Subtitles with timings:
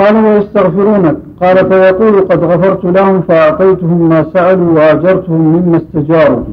[0.00, 1.16] قال ويستغفرونك.
[1.42, 6.44] قال فيقول قد غفرت لهم فأعطيتهم ما سألوا وأجرتهم مما استجاروا.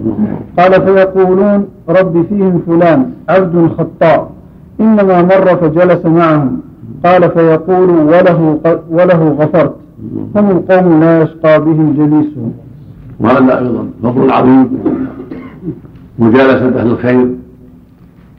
[0.59, 4.31] قال فيقولون رب فيهم فلان عبد خطاء
[4.79, 6.61] إنما مر فجلس معهم.
[7.05, 9.75] قال فيقول وله, وله غفرت.
[10.35, 12.53] هم القوم لا يشقى بهم جليسهم.
[13.19, 13.89] وهذا أيضا.
[14.03, 14.79] فضل عظيم.
[16.19, 17.27] مجالسة أهل الخير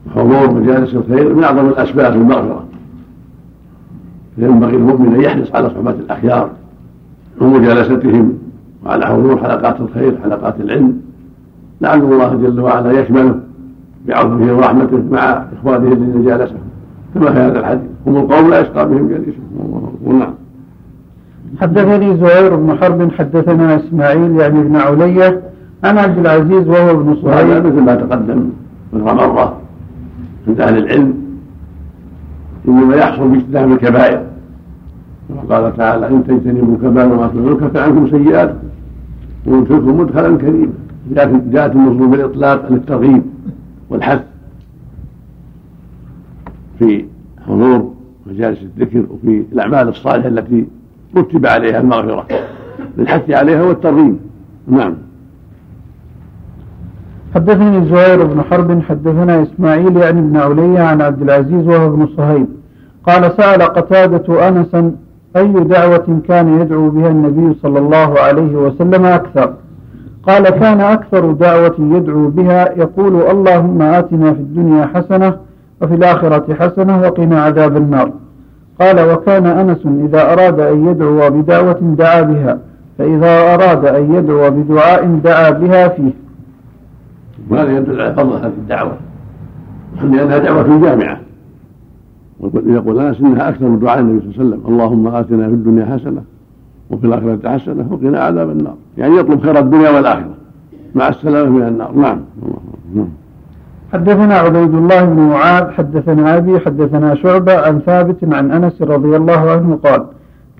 [0.07, 2.68] وحضور مجالس الخير من أعظم الأسباب المغفرة.
[4.39, 6.49] فينبغي المؤمن أن يحرص على صحبة الأخيار
[7.41, 8.33] ومجالستهم
[8.85, 11.01] وعلى حضور حلقات الخير حلقات العلم.
[11.81, 13.39] لعل الله جل وعلا يشمله
[14.07, 16.57] بعفوه ورحمته مع إخوانه الذين جالسهم.
[17.13, 17.89] كما في هذا الحديث.
[18.07, 20.19] هم القوم لا يشقى بهم جليسهم.
[20.19, 20.33] نعم.
[21.61, 25.41] حدثني زهير بن حرب حدثنا إسماعيل يعني ابن علية
[25.83, 27.65] عن عبد العزيز وهو ابن صهيب.
[27.65, 28.49] مثل ما تقدم
[28.93, 29.57] من مرة
[30.47, 31.13] عند أهل العلم
[32.67, 34.21] إنما يحصل باجتناب الكبائر.
[35.35, 38.55] وقال تعالى إن تجتنبوا كبائر ما تنهون يكفر عنكم سيئات
[39.45, 40.73] ويدخلكم مدخلا كريما.
[41.51, 43.21] جاءت النصوص بالإطلاق للترغيب
[43.89, 44.21] والحث
[46.79, 47.05] في
[47.47, 47.93] حضور
[48.25, 50.65] مجالس الذكر وفي الأعمال الصالحة التي
[51.17, 52.25] رتب عليها المغفرة.
[52.97, 54.17] للحث عليها والترغيب.
[54.67, 54.93] نعم.
[57.35, 62.47] حدثني زهير بن حرب حدثنا إسماعيل يعني ابن علي عن عبد العزيز وهو ابن صهيب.
[63.03, 64.95] قال سأل قتادة أنسا
[65.35, 69.53] أي دعوة كان يدعو بها النبي صلى الله عليه وسلم أكثر؟
[70.23, 75.37] قال كان أكثر دعوة يدعو بها يقول اللهم آتنا في الدنيا حسنة
[75.81, 78.11] وفي الآخرة حسنة وقنا عذاب النار.
[78.81, 82.59] قال وكان أنس إذا أراد أن يدعو بدعوة دعا بها
[82.97, 86.13] فإذا أراد أن يدعو بدعاء دعا بها فيه.
[87.49, 88.97] وهذا يدل على فضل هذه الدعوة
[90.03, 91.28] لأنها دعوة جامعة.
[92.65, 94.73] يقول أنس إنها أكثر من دعاء النبي صلى الله عليه وسلم.
[94.73, 96.21] اللهم آتنا في الدنيا حسنة
[96.89, 98.75] وفي الآخرة حسنة وقنا عذاب النار.
[98.97, 100.33] يعني يطلب خير الدنيا والآخرة.
[100.95, 101.91] مع السلامة من النار.
[101.95, 102.19] نعم.
[103.93, 109.51] حدثنا عبيد الله بن معاذ حدثنا أبي حدثنا شعبة عن ثابت عن أنس رضي الله
[109.51, 110.05] عنه قال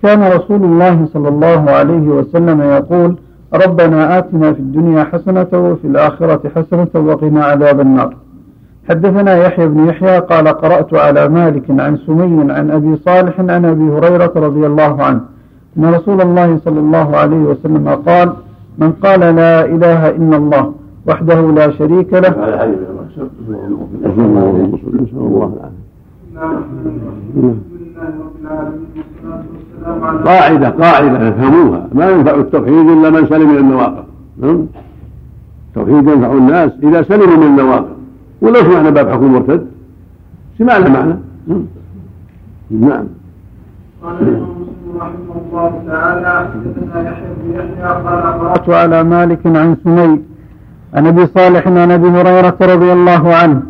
[0.02, 3.16] كان رسول الله صلى الله عليه وسلم يقول
[3.54, 8.16] ربنا آتنا في الدنيا حسنة وفي الآخرة حسنة وقنا عذاب النار.
[8.90, 13.82] حدثنا يحيى بن يحيى قال قرأت على مالك عن سمي عن أبي صالح عن أبي
[13.82, 15.20] هريرة رضي الله عنه.
[15.78, 18.32] أن رسول الله صلى الله عليه وسلم قال
[18.78, 20.72] من قال لا إله إلا الله
[21.08, 22.34] وحده لا شريك له
[30.24, 31.88] قاعدة قاعدة يفهموها.
[31.92, 34.04] ما ينفع التوحيد إلا من سلم من النواقض.
[35.68, 37.99] التوحيد ينفع الناس إذا سلموا من النواقض.
[38.42, 39.66] ولا سمعنا باب حكم المرتد؟
[40.58, 41.14] سمعنا معنى.
[42.70, 43.06] نعم.
[44.02, 44.16] قال
[45.00, 50.20] رحمه الله تعالى حدثنا يحيى بن يحيى قال قرأت على مالك عن سمي
[50.94, 53.62] عن أبي صالح عن أبي هريرة رضي الله عنه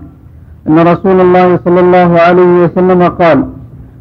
[0.68, 3.38] أن رسول الله صلى الله عليه وسلم قال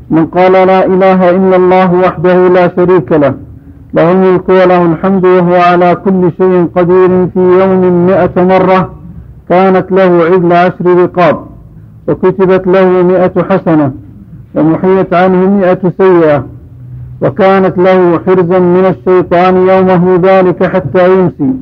[0.10, 3.34] من قال لا إله إلا الله وحده لا شريك له
[3.94, 8.99] له الملك وله الحمد وهو على كل شيء قدير في يوم مئة مرة
[9.50, 11.46] كانت له عدل عشر رقاب
[12.08, 13.92] وكتبت له مئة حسنة
[14.56, 16.46] ومحيت عنه مئة سيئة
[17.22, 21.54] وكانت له حرزا من الشيطان يومه ذلك حتى يمسي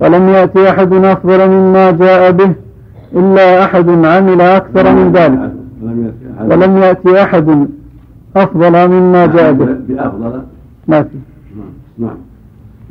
[0.00, 2.52] ولم يأتي أحد أفضل مما جاء به
[3.16, 5.52] إلا أحد عمل أكثر من ذلك
[6.50, 7.68] ولم يأتي أحد
[8.36, 9.64] أفضل مما جاء به.
[9.88, 10.42] بأفضل؟
[10.88, 11.08] ما في
[11.98, 12.16] نعم.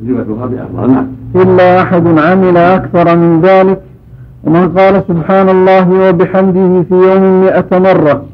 [0.00, 1.06] نعم.
[1.36, 3.80] إلا أحد عمل أكثر من ذلك
[4.46, 8.24] ومن قال سبحان الله وبحمده في يوم مئة مرة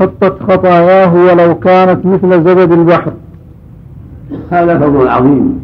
[0.00, 3.12] حطت خطاياه ولو كانت مثل زبد البحر.
[4.50, 5.60] هذا فضل عظيم.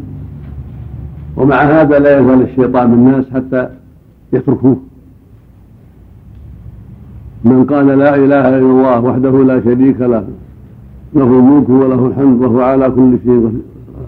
[1.37, 3.69] ومع هذا لا يزال الشيطان بالناس حتى
[4.33, 4.77] يتركوه.
[7.45, 10.23] من قال لا إله إلا الله وحده لا شريك له
[11.13, 13.61] له الملك وله الحمد وهو على كل شيء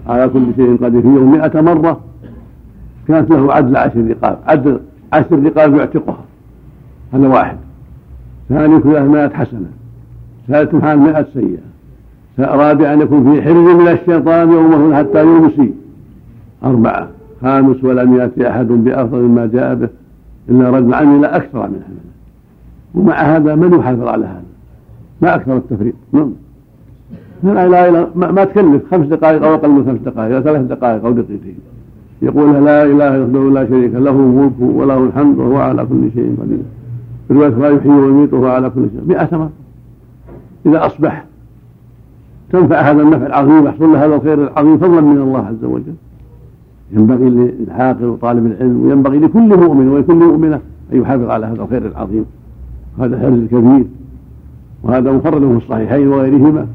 [0.08, 1.02] على كل شيء قدير.
[1.02, 2.00] في يوم مئة مرة
[3.08, 4.80] كانت له عدل عشر رقاب عدل
[5.12, 6.24] عشر رقاب يعتقها.
[7.14, 7.56] هذا واحد.
[8.48, 9.70] ثاني كلها مائة حسنة.
[10.48, 11.58] ثالث حال مائة سيئة.
[12.38, 15.72] رابع أن يكون في حرز من الشيطان يومه حتى يمسي.
[16.64, 17.08] أربعة.
[17.42, 19.88] خامس ولم يأتي أحد بأفضل مما جاء به
[20.48, 22.02] إلا رجل عمل أكثر من هذا.
[22.94, 24.42] ومع هذا من يحافظ على هذا؟
[25.22, 26.32] ما أكثر التفريط نعم.
[27.42, 28.82] لا إله ما, ما تكلف.
[28.90, 30.36] خمس دقائق أو أقل من خمس دقائق.
[30.36, 31.58] أو ثلاث دقائق أو دقيقتين.
[32.22, 36.36] يقول لا إله إلا الله لا شريك له الملك وله الحمد وهو على كل شيء
[36.42, 36.58] قدير.
[37.28, 39.02] في رواية لا يحيي ويميت وهو على كل شيء.
[39.06, 39.50] مئة مرة
[40.66, 41.24] إذا أصبح
[42.52, 45.94] تنفع هذا النفع العظيم ويحصل له هذا الخير العظيم فضلا من الله عز وجل.
[46.92, 50.60] ينبغي للعاقل وطالب العلم وينبغي لكل مؤمن ولكل مؤمنة
[50.92, 52.24] أن يحافظ على هذا الخير العظيم.
[52.98, 53.84] وهذا الحرز الكبير
[54.82, 56.66] وهذا مفرد في الصحيحين وغيرهما.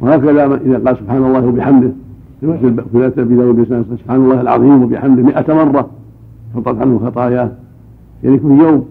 [0.00, 1.90] وهكذا إذا قال سبحان الله وبحمده
[2.42, 5.90] في أبي داود سبحان الله العظيم وبحمده مئة مرة
[6.54, 7.50] حطت عنه خطاياه.
[8.24, 8.86] يعني كل يوم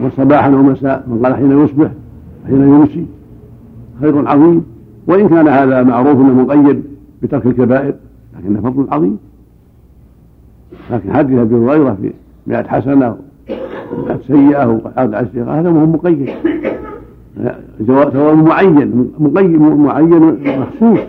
[0.00, 1.90] وصباحا ومساء من قال حين يصبح
[2.46, 3.06] حين يمسي
[4.00, 4.64] خير عظيم.
[5.06, 6.82] وإن كان هذا معروف أنه مقيد
[7.22, 7.94] بترك الكبائر
[8.38, 9.18] لكنه فضل عظيم.
[10.90, 12.12] لكن حديث أبي هريرة في
[12.46, 13.16] مئة حسنة
[13.98, 16.30] ومئة سيئة وقعد عشرة هذا مو مقيد.
[17.86, 21.00] ثواب معين مقيد معين مخصوص.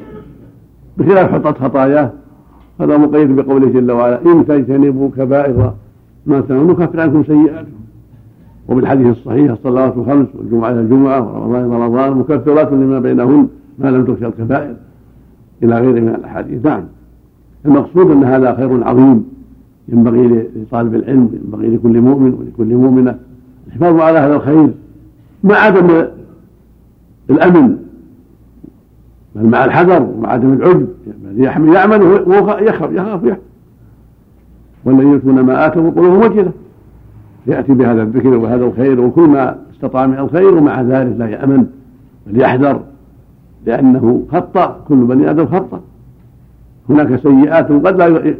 [0.98, 2.12] بخلاف حطت خطاياه
[2.82, 5.74] هذا مقيد بقوله جل وعلا إن تجتنبوا كبائر
[6.26, 7.72] ما تنهون نكفر عنكم سيئاتكم.
[8.68, 13.48] وبالحديث الصحيح الصلوات الخمس والجمعة إلى الجمعة ورمضان إلى رمضان مكفرات لما بينهن
[13.80, 14.76] ما لم تخشى الكبائر.
[15.64, 16.66] إلى غيره من الأحاديث.
[16.66, 16.84] نعم.
[17.66, 19.26] المقصود أن هذا خير عظيم.
[19.90, 23.16] ينبغي لطالب العلم ينبغي لكل مؤمن ولكل مؤمنة.
[23.68, 24.70] الحفاظ على هذا الخير
[25.44, 26.06] مع عدم
[27.30, 27.78] الأمن
[29.36, 30.88] بل مع الحذر ومع عدم العجب
[31.26, 31.44] الذي
[31.74, 33.38] يعمل وهو يخاف يخاف
[34.86, 36.52] والذين يؤتون ما آتوا وقلوبهم وجلة.
[37.48, 41.66] يأتي بهذا الذكر وهذا الخير وكل ما استطاع من الخير ومع ذلك لا يأمن.
[42.28, 42.80] بل يحذر
[43.66, 45.82] لأنه خطأ كل بني آدم خطأ.
[46.90, 48.34] هناك سيئات قد لا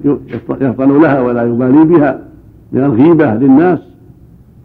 [0.62, 2.20] يفطن لها ولا يبالي بها.
[2.72, 3.80] من الغيبة للناس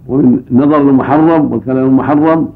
[0.09, 2.49] ومن النظر المحرم والكلام المحرم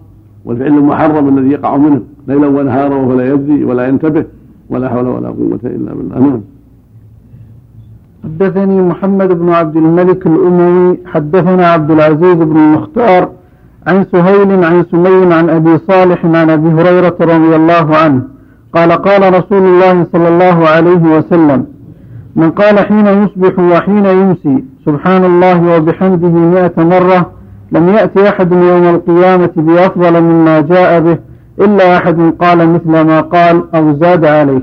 [0.44, 2.00] والفعل المحرم الذي يقع منه.
[2.28, 4.24] ليلا ونهارا وهو لا يدري ولا ينتبه
[4.70, 6.18] ولا حول ولا قوة إلا بالله.
[6.18, 6.40] نعم.
[8.24, 13.30] حدثني محمد بن عبد الملك الأموي حدثنا عبد العزيز بن المختار
[13.86, 18.22] عن سهيل عن سمي عن أبي صالح عن أبي هريرة رضي الله عنه.
[18.74, 21.66] قال قال رسول الله صلى الله عليه وسلم
[22.36, 27.30] من قال حين يصبح وحين يمسي سبحان الله وبحمده مئة مرة
[27.72, 31.18] لم يأتي أحد يوم القيامة بأفضل مما جاء به
[31.60, 34.62] إلا أحد قال مثل ما قال أو زاد عليه.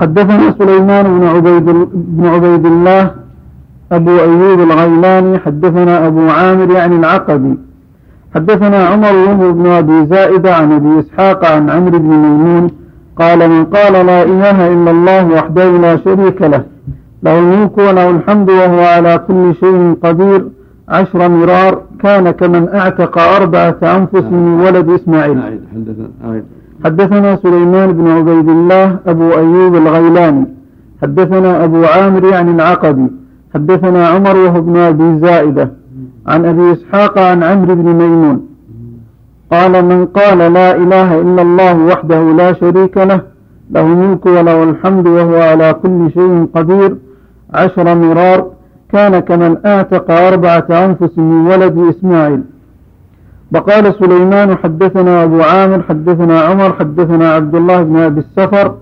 [0.00, 1.64] حدثنا سليمان بن عبيد,
[1.94, 3.10] بن عبيد الله
[3.92, 7.58] أبو أيوب الغيلاني حدثنا أبو عامر يعني العقبي.
[8.34, 12.70] حدثنا عمر بن أبي زائدة عن أبي إسحاق عن عمرو بن ميمون
[13.18, 16.64] قال من قال لا إله إلا الله وحده لا شريك له
[17.22, 20.44] له الملك وله الحمد وهو على كل شيء قدير
[20.88, 25.60] عشر مرار كان كمن أعتق أربعة أنفس من ولد إسماعيل.
[26.84, 30.46] حدثنا سليمان بن عبيد الله أبو أيوب الغيلاني.
[31.02, 33.06] حدثنا أبو عامر يعني العقدي.
[33.54, 35.70] حدثنا عمر وهو ابن أبي زائدة.
[36.26, 38.46] عن أبي إسحاق عن عمرو بن ميمون.
[39.52, 43.20] قال من قال لا إله إلا الله وحده لا شريك له
[43.70, 46.96] له الملك وله الحمد وهو على كل شيء قدير
[47.54, 48.53] عشر مرار
[48.94, 52.42] كان كمن آتق أربعة أنفس من ولد إسماعيل.
[53.54, 58.74] وقال سليمان حدثنا أبو عامر حدثنا عمر حدثنا عبد الله بن أبي السفر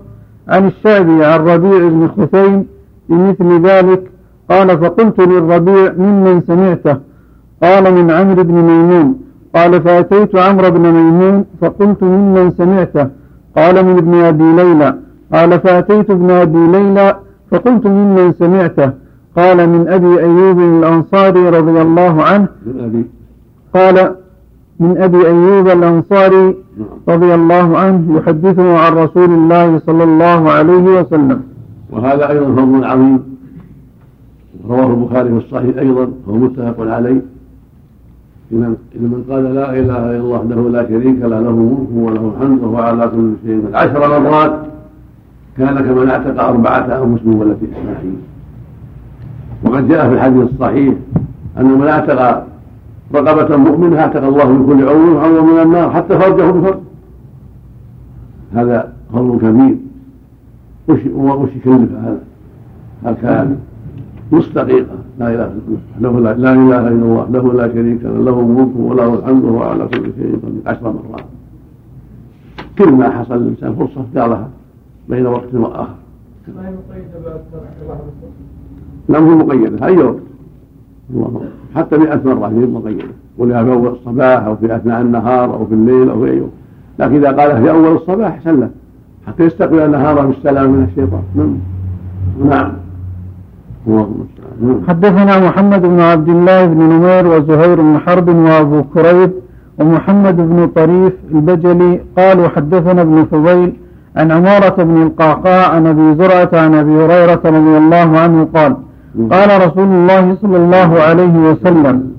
[0.49, 2.65] عن الشعبي عن ربيع بن خثيم
[3.09, 4.01] بمثل ذلك
[4.49, 6.97] قال فقلت للربيع ممن سمعته؟
[7.63, 9.15] قال من عمرو بن ميمون.
[9.55, 13.07] قال فأتيت عمرو بن ميمون فقلت ممن سمعته؟
[13.57, 14.95] قال من ابن أبي ليلى.
[15.33, 17.15] قال فأتيت ابن أبي ليلى
[17.51, 19.02] فقلت ممن سمعته؟
[19.37, 22.47] قال من أبي أيوب الأنصاري رضي الله عنه
[23.73, 24.15] قال
[24.79, 26.55] من أبي أيوب الأنصاري
[27.09, 31.41] رضي الله عنه يحدثه عن رسول الله صلى الله عليه وسلم.
[31.91, 33.19] وهذا أيضا فضل عظيم
[34.69, 37.21] رواه البخاري في الصحيح أيضا وهو متفق عليه.
[38.51, 42.63] لمن من قال لا إله إلا الله وحده لا شريك له له ملك وله الحمد
[42.63, 44.53] وهو على كل شيء عشر مرات
[45.57, 48.17] كان كمن اعتق أربعة أنفس من ولد إسماعيل.
[49.65, 50.95] وقد جاء في الحديث الصحيح
[51.57, 52.47] ان من أعتق
[53.13, 56.79] رقبة مؤمنة أعتق الله من كل عضو عضو من النار حتى فرجه بفرج
[58.53, 59.77] هذا فضل كبير.
[60.87, 62.19] وش يكلف هذا؟
[63.05, 63.57] هل كان
[64.31, 65.45] نص دقيقة لا إله
[65.99, 66.33] إلا الله.
[66.33, 67.27] له لا, إله إلا الله.
[67.31, 68.09] له لا شريك له.
[68.09, 70.61] له الملك وله الحمد وهو على كل شيء قدير.
[70.65, 71.25] عشر مرات.
[72.77, 74.49] كل ما حصل للإنسان فرصة قالها
[75.09, 75.95] بين وقت وآخر.
[79.09, 80.15] هي مقيدة أي وقت
[81.13, 81.41] الله.
[81.75, 83.03] حتى مئة مرة هي مقيدة.
[83.37, 86.51] ولها في أول الصباح أو في أثناء النهار أو في الليل أو في أي وقت
[86.99, 88.69] لكن إذا قالها في أول الصباح أحسن له
[89.27, 91.21] حتى يستقبل النهار بالسلام من الشيطان.
[91.35, 92.73] نعم,
[93.87, 94.07] نعم.
[94.87, 99.31] حدثنا محمد بن عبد الله بن نمير وزهير بن حرب وأبو كريب
[99.79, 103.73] ومحمد بن طريف البجلي قالوا حدثنا ابن فضيل
[104.15, 108.75] عن عمارة بن القعقاع عن أبي زرعة عن أبي هريرة رضي الله عنه قال
[109.13, 112.13] قال رسول الله صلى الله عليه وسلم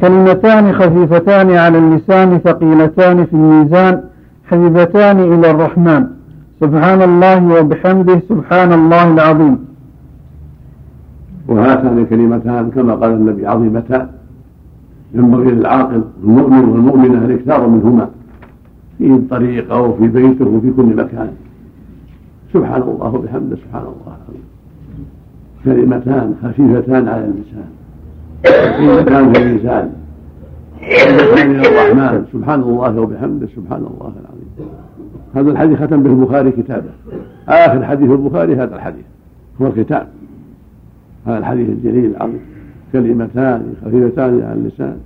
[0.00, 4.00] كلمتان خفيفتان على اللسان ثقيلتان في الميزان
[4.44, 6.06] حبيبتان إلى الرحمن.
[6.60, 9.58] سبحان الله وبحمده سبحان الله العظيم.
[11.48, 14.06] وهاتان الكلمتان كما قال النبي عظيمتان.
[15.14, 18.08] ينبغي للعاقل المؤمن والمؤمنة الإكثار منهما
[18.98, 21.30] في الطريق أو في بيته وفي كل مكان.
[22.52, 24.15] سبحان الله وبحمده سبحان الله.
[25.66, 27.68] كلمتان خفيفتان على اللسان
[28.78, 29.90] كلمتان في اللسان
[31.50, 32.24] إلى الرحمن.
[32.32, 34.70] سبحان الله وبحمده سبحان الله العظيم.
[35.34, 36.90] هذا الحديث ختم به البخاري كتابه.
[37.48, 39.04] آخر حديث البخاري هذا الحديث.
[39.62, 40.06] هو الختام
[41.26, 42.40] هذا الحديث الجليل العظيم.
[42.92, 44.96] كلمتان خفيفتان على اللسان.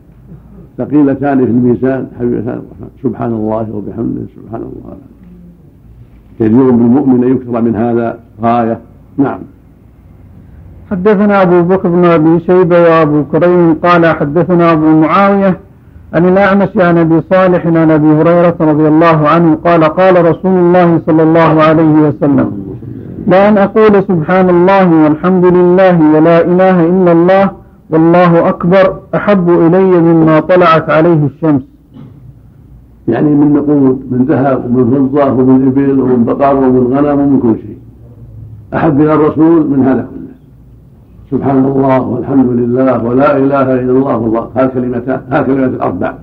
[0.79, 2.91] ثقيلتان في الميزان حبيبتان الرحمن.
[3.03, 4.97] سبحان الله وبحمده سبحان الله
[6.39, 8.79] كثير بالمؤمن ان يكثر من هذا غاية.
[9.17, 9.41] نعم.
[10.91, 15.61] حدثنا أبو بكر بن أبي شيبة وأبو كريم قال حدثنا أبو معاوية
[16.15, 21.01] عن الأعمش عن أبي صالح عن أبي هريرة رضي الله عنه قال قال رسول الله
[21.07, 22.53] صلى الله عليه وسلم
[23.27, 27.51] لأن أقول سبحان الله والحمد لله ولا إله إلا الله
[27.91, 31.63] والله أكبر أحب إلي مما طلعت عليه الشمس.
[33.09, 37.55] يعني من نقود من ذهب ومن فضة ومن إبل ومن بقر ومن غنم ومن كل
[37.63, 37.79] شيء.
[38.75, 40.30] أحب إلى الرسول من هذا كله.
[41.31, 44.51] سبحان الله والحمد لله ولا إله إلا الله والله.
[44.55, 46.15] هذه كلمتان هذه كلمات الأربع.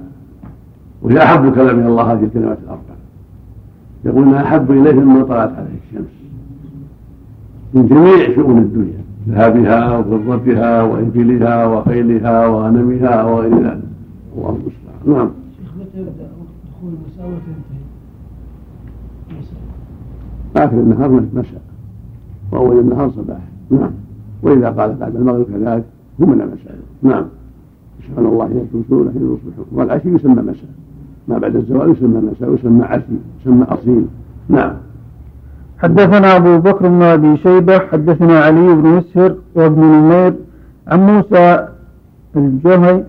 [1.02, 2.96] وهي أحب كلام إلى الله هذه الكلمات الأربع.
[4.06, 6.14] يقول انها أحب إليه مما طلعت عليه الشمس.
[7.74, 13.84] من جميع شؤون الدنيا ذهبها وفضتها وإبلها وخيلها وغنمها وغير ذلك
[14.38, 15.18] الله المستعان.
[15.18, 15.30] نعم.
[15.58, 16.28] شيخ متى يبدا
[16.70, 17.82] دخول المساء وتنتهي؟
[20.66, 21.62] آخر النهار مساء
[22.52, 23.40] وأول النهار صباح.
[23.72, 23.92] نعم.
[24.42, 25.84] وإذا قال بعد المغرب كذلك
[26.22, 27.26] هو من المساء نعم.
[28.08, 30.70] سبحان الله حين تمسون حين تصبحون والعشي يسمى مساء.
[31.28, 33.04] ما بعد الزوال يسمى مساء ويسمى عشي
[33.42, 34.06] يسمى أصيل.
[34.50, 34.74] نعم.
[35.78, 40.34] حدثنا أبو بكر بن أبي شيبة حدثنا علي بن مسهر وابن نمير
[40.88, 41.68] عن موسى
[42.36, 43.04] الجهني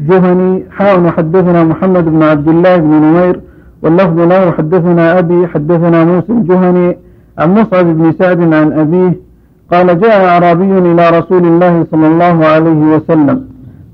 [0.00, 0.64] جهني.
[0.70, 3.40] حاول حدثنا محمد بن عبد الله بن نمير
[3.82, 6.96] واللفظ له حدثنا أبي حدثنا موسى الجهني
[7.38, 9.31] عن مصعب بن سعد عن أبيه
[9.72, 13.38] قال جاء أعرابي إلى رسول الله صلى الله عليه وسلم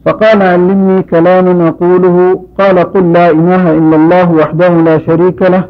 [0.04, 2.40] فقال علمني كلاما أقوله.
[2.58, 5.64] قال قل لا إله إلا الله وحده لا شريك له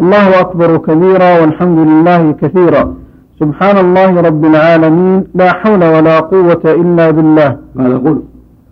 [0.00, 2.94] الله أكبر كبيرا والحمد لله كثيرا.
[3.40, 7.56] سبحان الله رب العالمين لا حول ولا قوة إلا بالله.
[7.78, 8.16] قال قل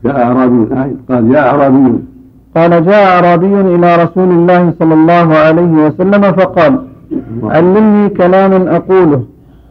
[0.05, 0.63] جاء أعرابي
[1.09, 1.99] قال جاء أعرابي.
[2.57, 6.73] قال جاء أعرابي إلى رسول الله صلى الله عليه وسلم فقال
[7.43, 9.23] علمني كلاما أقوله.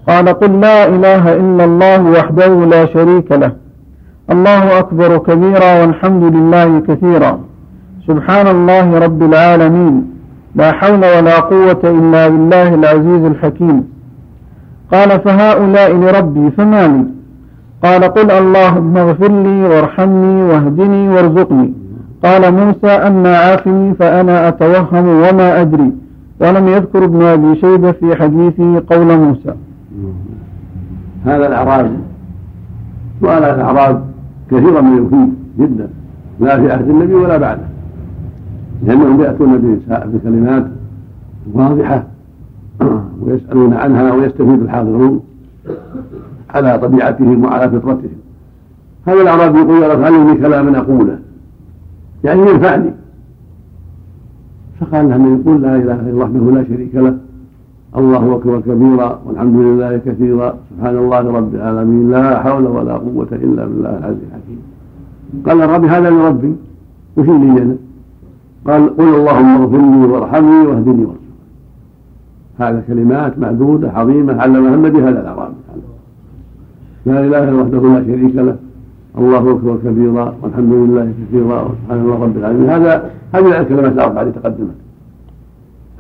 [0.08, 3.52] قال قل لا إله إلا الله وحده لا شريك له.
[4.32, 7.40] الله أكبر كبيرا والحمد لله كثيرا.
[8.08, 10.12] سبحان الله رب العالمين.
[10.56, 13.84] لا حول ولا قوة إلا بالله العزيز الحكيم.
[14.94, 17.06] قال فهؤلاء لربي فما لي؟
[17.84, 21.74] قال قل اللهم اغفر لي وارحمني واهدني وارزقني.
[22.26, 25.92] قال موسى أما عافني فأنا أتوهم وما أدري.
[26.42, 29.54] ولم يذكر ابن أبي شيبة في حديثه قول موسى.
[31.26, 31.92] هذا الأعراب
[33.22, 34.06] سؤال الأعراب
[34.52, 35.90] كثيرا ما يفيد جدا
[36.40, 37.64] لا في عهد النبي ولا بعده.
[38.86, 40.68] لأنهم يأتون بكلمات
[41.54, 42.04] واضحة
[43.22, 45.20] ويسألون عنها ويستفيد الحاضرون
[46.50, 48.18] على طبيعتهم وعلى فطرتهم.
[49.08, 51.20] هذا الأعرابي يقول يا رب علمني كلاما أقوله؟
[52.24, 52.92] يعني ينفعني.
[54.80, 57.18] فقال له من يقول لا إله إلا الله وحده لا شريك له.
[57.98, 63.66] الله أكبر كبيرا والحمد لله كثيرا سبحان الله رب العالمين لا حول ولا قوة إلا
[63.66, 64.60] بالله العزيز الحكيم.
[65.46, 66.56] قال الرب هذا لربي
[67.18, 67.76] وش لي أنا؟
[68.68, 71.32] قال قل اللهم اغفر لي وارحمني واهدني وارزقني
[72.60, 75.56] هذا كلمات معدودة عظيمة علمها النبي هذا الاعرابي
[77.06, 78.56] لا إله إلا وحده لا شريك له.
[79.18, 82.70] الله أكبر كبيرا والحمد لله كثيرا وسبحان الله رب العالمين.
[82.70, 82.94] هذا
[83.34, 84.78] هذه الكلمات الأربعة التي تقدمت.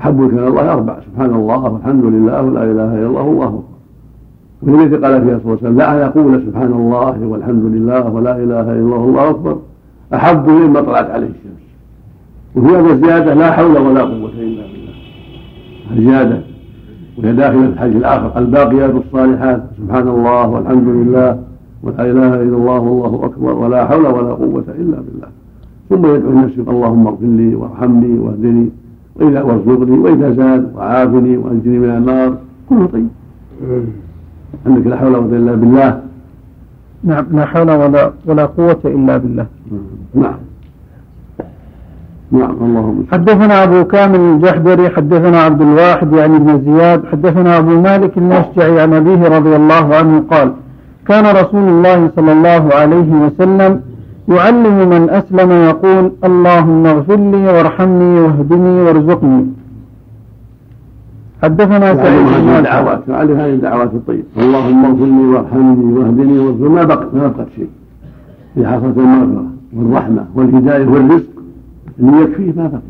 [0.02, 0.96] أحب الكلام الله أربع.
[1.00, 3.64] سبحان الله والحمد لله ولا إله إلا الله والله
[4.64, 8.36] أكبر التي قال فيها صلى الله عليه وسلم لا يقول سبحان الله والحمد لله ولا
[8.44, 9.58] إله إلا الله والله أكبر.
[10.14, 11.64] أحب مما طلعت عليه الشمس.
[12.56, 14.94] وفي هذا الزيادة لا حول ولا قوة إلا بالله.
[15.92, 16.42] الزيادة
[17.18, 18.40] وهي داخلة في الحديث الآخر.
[18.40, 21.40] الباقيات الصالحات سبحان الله والحمد لله
[21.84, 25.28] ولا إله إلا الله والله أكبر ولا حول ولا قوة إلا بالله.
[25.90, 28.70] ثم يدعو لنفسه اللهم اغفر لي وارحمني واهدني.
[29.16, 32.38] وإذا وارزقني وإذا زاد وعافني وأنجني من النار
[32.70, 33.08] كله طيب.
[34.66, 36.02] عندك لا حول ولا قوة إلا بالله.
[37.04, 39.46] نعم لا حول ولا ولا قوة إلا بالله.
[40.16, 40.38] نعم.
[42.32, 48.18] نعم اللهم حدثنا أبو كامل الجحدري حدثنا عبد الواحد يعني ابن زياد حدثنا أبو مالك
[48.18, 50.54] النشجعي عن أبيه رضي الله عنه قال
[51.08, 53.82] كان رسول الله صلى الله عليه وسلم
[54.32, 59.46] يعلم من أسلم يقول اللهم اغفر لي وارحمني واهدني وارزقني.
[61.44, 66.84] حدثنا سعيد بن الدعوات يعلم هذه الدعوات الطيبة اللهم اغفر لي وارحمني واهدني وارزقني ما
[66.84, 67.70] بقى؟ ما بقت شيء.
[68.56, 69.46] في حصلت المغفرة
[69.76, 71.30] والرحمة والهداية والرزق
[72.00, 72.82] اللي يكفيه ما بقي.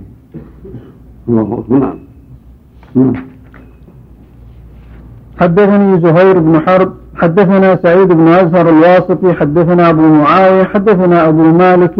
[1.27, 1.95] الله نعم.
[2.95, 3.13] نعم.
[5.39, 11.95] حدثني زهير بن حرب حدثنا سعيد بن أزهر الواسطي حدثنا أبو معاوية حدثنا أبو مالك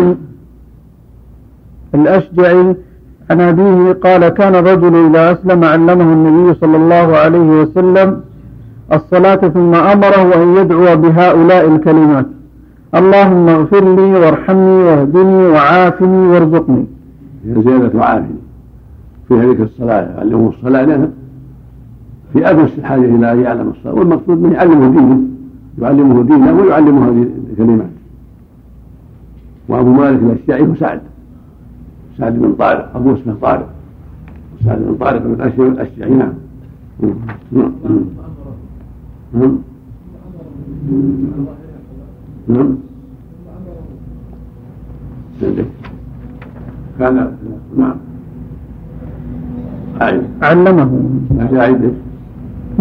[1.96, 2.76] الأشجعي
[3.32, 8.22] عن أبيه قال كان الرجل إذا أسلم علمه النبي صلى الله عليه وسلم
[8.94, 12.26] الصلاة ثم أمره أن يدعو بهؤلاء الكلمات
[12.96, 16.86] اللهم اغفر لي وارحمني واهدني وعافني وارزقني.
[17.46, 18.42] زيادة عافية
[19.28, 21.10] في هذه الصلاة يعلمه الصلاة لأنه
[22.34, 23.94] في أمس الحاجة إلى أن يعلم الصلاة.
[23.94, 25.22] والمقصود أنه يعلمه دينه
[25.80, 27.90] يعلمه دينه ويعلمه هذه الكلمات.
[29.68, 31.02] وأبو مالك الأشجعي هو سعد
[32.18, 33.70] سعد بن طارق أبو اسمه طارق.
[34.66, 36.34] سعد بن طارق بن الأشجعي نعم.
[37.52, 37.72] نعم.
[39.34, 39.58] نعم.
[42.48, 42.76] نعم.
[47.00, 47.32] كان
[47.78, 47.96] نعم.
[50.42, 51.10] علمه.
[51.60, 51.94] أعيد.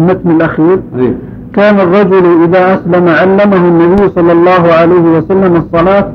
[0.01, 0.79] المتن الأخير.
[0.99, 1.13] أيه.
[1.53, 6.11] كان الرجل إذا أسلم علمه النبي صلى الله عليه وسلم الصلاة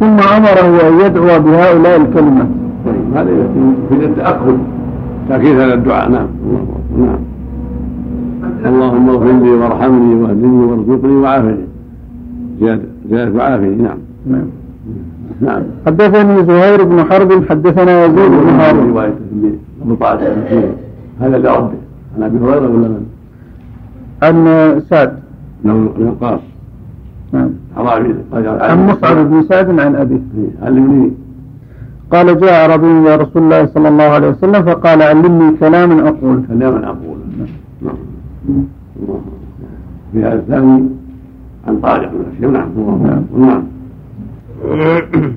[0.00, 2.46] ثم أمره أن يدعو بهؤلاء الكلمات
[2.86, 3.30] طيب هذا
[3.88, 4.56] في التأخر
[5.28, 6.10] تأكيد هذا الدعاء.
[6.10, 6.26] نعم.
[6.98, 7.18] نعم.
[8.66, 11.64] اللهم اغفر لي وارحمني واهدني وارزقني وعافني.
[12.60, 13.98] زيادة زيادة وعافني نعم.
[14.26, 14.46] نعم.
[15.40, 15.62] نعم.
[15.86, 19.14] حدثني زهير بن حرب حدثنا يزيد بن هارون رواية
[19.82, 19.96] أبو
[21.20, 21.70] هذا لربه
[22.16, 23.06] عن أبي هريرة ولا من؟
[24.22, 25.18] عن سعد.
[25.64, 25.88] نعم
[26.20, 26.40] قاص
[27.32, 27.50] نعم.
[28.42, 30.20] عن مصعب بن سعد عن أبيه.
[30.38, 31.12] إيه، علمني
[32.12, 36.42] قال جاء عربي إلى رسول الله صلى الله عليه وسلم فقال علمني كلاما أقول.
[36.48, 37.18] كلاما أقول.
[37.82, 38.64] نعم.
[40.12, 40.88] في هذا الثاني
[41.68, 42.68] عن طارق بن نعم.
[43.02, 43.24] نعم.
[43.38, 43.62] نعم.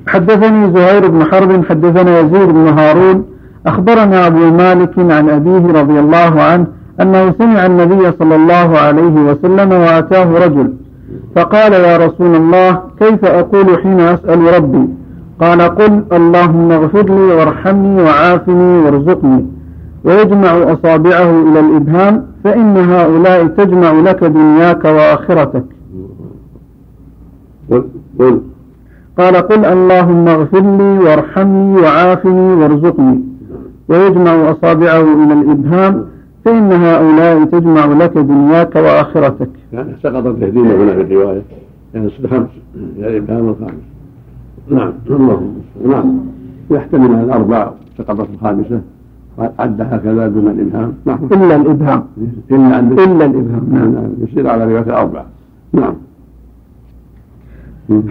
[0.08, 3.26] حدثني زهير بن حرب حدثنا يزيد بن هارون
[3.66, 6.68] أخبرنا أبو مالك عن أبيه رضي الله عنه
[7.02, 10.74] أنه سمع النبي صلى الله عليه وسلم وأتاه رجل
[11.36, 14.90] فقال يا رسول الله كيف أقول حين أسأل ربي؟
[15.42, 19.46] قال قل اللهم اغفر لي وارحمني وعافني وارزقني.
[20.06, 25.64] ويجمع أصابعه إلى الإبهام فإن هؤلاء تجمع لك دنياك وآخرتك.
[28.20, 28.42] قل
[29.18, 33.20] قال قل اللهم اغفر لي وارحمني وعافني وارزقني.
[33.90, 36.06] ويجمع أصابعه إلى الإبهام
[36.46, 39.50] فإن هؤلاء تجمع لك دنياك وآخرتك.
[39.74, 41.42] يعني سقط التهديد هنا في الرواية.
[41.94, 42.48] يعني خمس.
[42.98, 43.84] يعني الإبهام الخامس.
[44.68, 45.54] نعم اللهم
[45.86, 46.20] نعم.
[46.72, 48.82] يحتمل الأربع سقطت الخامسة.
[49.60, 50.94] عد هكذا دون الإبهام.
[51.06, 51.20] نعم.
[51.32, 52.04] إلا الإبهام.
[52.52, 53.68] إلا إلا الإبهام.
[53.72, 55.24] نعم يصير على رواية الأربع.
[55.74, 55.94] نعم.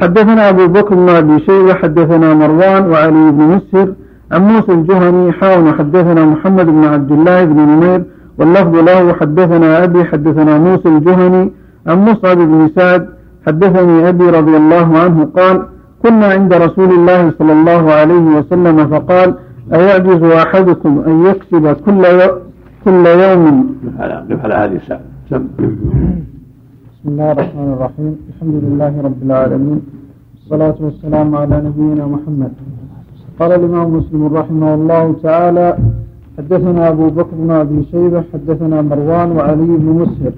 [0.01, 3.93] حدثنا أبو بكر بن أبي شيبة حدثنا مروان وعلي بن مسهر
[4.33, 8.05] عن موسى الجهني حاول حدثنا محمد بن عبد الله بن نمير
[8.43, 11.53] واللفظ له حدثنا أبي حدثنا موسى الجهني
[11.87, 13.09] عن مصعب بن سعد
[13.47, 15.67] حدثني أبي رضي الله عنه قال
[16.03, 19.35] كنا عند رسول الله صلى الله عليه وسلم فقال
[19.73, 22.31] أيعجز أحدكم أن يكسب كل يو...
[22.85, 25.01] كل يوم؟ على هذه الساعة.
[25.31, 28.17] بسم الله الرحمن الرحيم.
[28.31, 29.81] الحمد لله رب العالمين.
[30.35, 32.53] والصلاة والسلام على نبينا محمد.
[33.41, 35.77] قال الإمام مسلم رحمه الله تعالى
[36.39, 40.33] حدثنا أبو بكر بن أبي شيبة حدثنا مروان وعلي بن مسهر.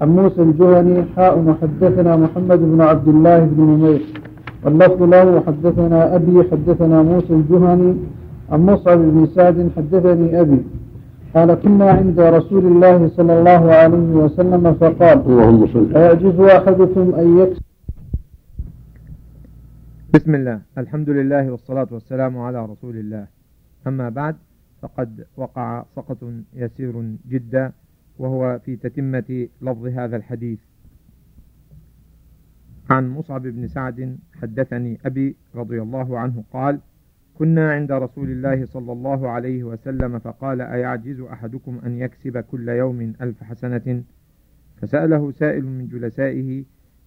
[0.00, 4.02] عن موسى الجهني حاء وحدثنا محمد بن عبد الله بن نمير.
[4.64, 7.96] واللفظ له حدثنا أبي حدثنا موسى الجهني.
[8.52, 10.60] عن مصعب بن سعد حدثني أبي.
[11.34, 17.38] قال كنا عند رسول الله صلى الله عليه وسلم فقال اللهم صل أيعجز أحدكم أن
[17.38, 17.62] يكسب
[20.14, 23.26] بسم الله الحمد لله والصلاة والسلام على رسول الله.
[23.86, 24.36] أما بعد
[24.82, 27.72] فقد وقع سقط يسير جدا
[28.18, 30.60] وهو في تتمة لفظ هذا الحديث.
[32.90, 36.80] عن مصعب بن سعد حدثني أبي رضي الله عنه قال
[37.34, 43.00] كنا عند رسول الله صلى الله عليه وسلم فقال أيعجز أحدكم أن يكسب كل يوم
[43.20, 44.02] ألف حسنة؟
[44.76, 46.64] فسأله سائل من جلسائه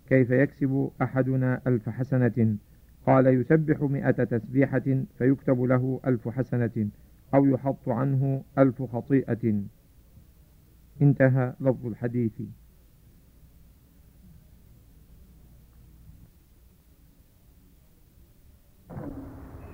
[0.10, 2.56] كيف يكسب أحدنا ألف حسنة؟
[3.06, 6.90] قال يسبح مئة تسبيحة فيكتب له ألف حسنة.
[7.36, 9.63] أو يحط عنه ألف خطيئة.
[11.02, 12.41] انتهى لفظ الحديث.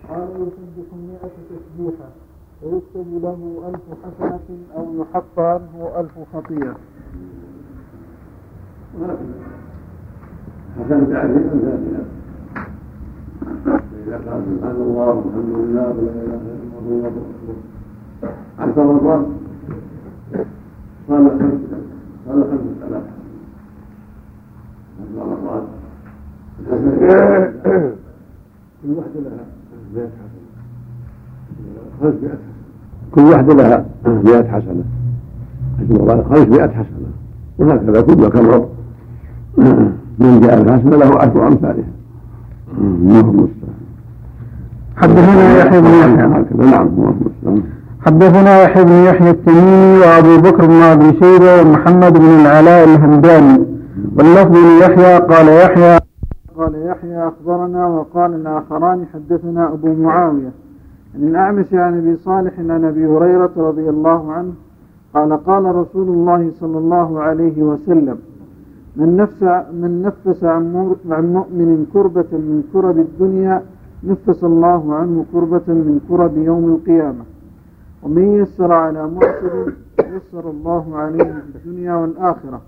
[0.10, 2.10] قال يسبح مئة تسبيحة.
[2.64, 6.78] ويكتب له ألف حسنة أو يحط عنه ألف خطيئة.
[10.78, 12.06] حسن تعريف ثانية
[14.08, 17.26] قال سبحان الله والحمد لله ولا إله إلا الله والله أكبر
[18.60, 19.26] عشر مرات
[21.10, 21.78] قال خمسة
[22.28, 23.06] قال خمسة آلاف
[25.00, 25.64] عشر مرات
[28.84, 29.46] كل واحدة لها
[29.96, 30.48] مئة حسنة.
[32.02, 32.38] خمسمائة
[33.12, 34.84] كل واحدة لها مئة حسنة.
[35.90, 37.12] مرات خمسمائة حسنة
[37.60, 38.70] وهكذا كل كرر
[40.20, 41.92] من جاء الحسنة له عشر أمثالها.
[42.78, 43.48] اللهم
[44.98, 46.28] حدثنا يحيى بن يحيى.
[46.72, 46.88] نعم
[48.06, 53.66] حدثنا يحيى بن يحيى التميمي وأبو بكر بن ابي شيبه ومحمد بن العلاء الهمداني
[54.16, 56.00] واللفظ ليحيى قال يحيى.
[56.58, 60.52] قال يحيى أخبرنا وقال الآخران حدثنا أبو معاوية.
[61.16, 64.52] عن الاعمش عن أبي صالح عن أبي هريرة رضي الله عنه
[65.14, 68.18] قال قال رسول الله صلى الله عليه وسلم
[68.96, 69.44] من نفس
[69.82, 73.62] من نفس عن مؤمن كربة من كرب الدنيا
[74.04, 77.24] نفس الله عنه كربة من كرب يوم القيامة.
[78.04, 82.62] ومن يسر على معسر يسر الله عليه في الدنيا والآخرة.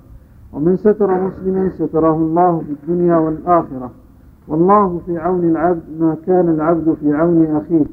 [0.54, 3.92] ومن ستر مسلما ستره الله في الدنيا والآخرة.
[4.48, 7.86] والله في عون العبد ما كان العبد في عون أخيه.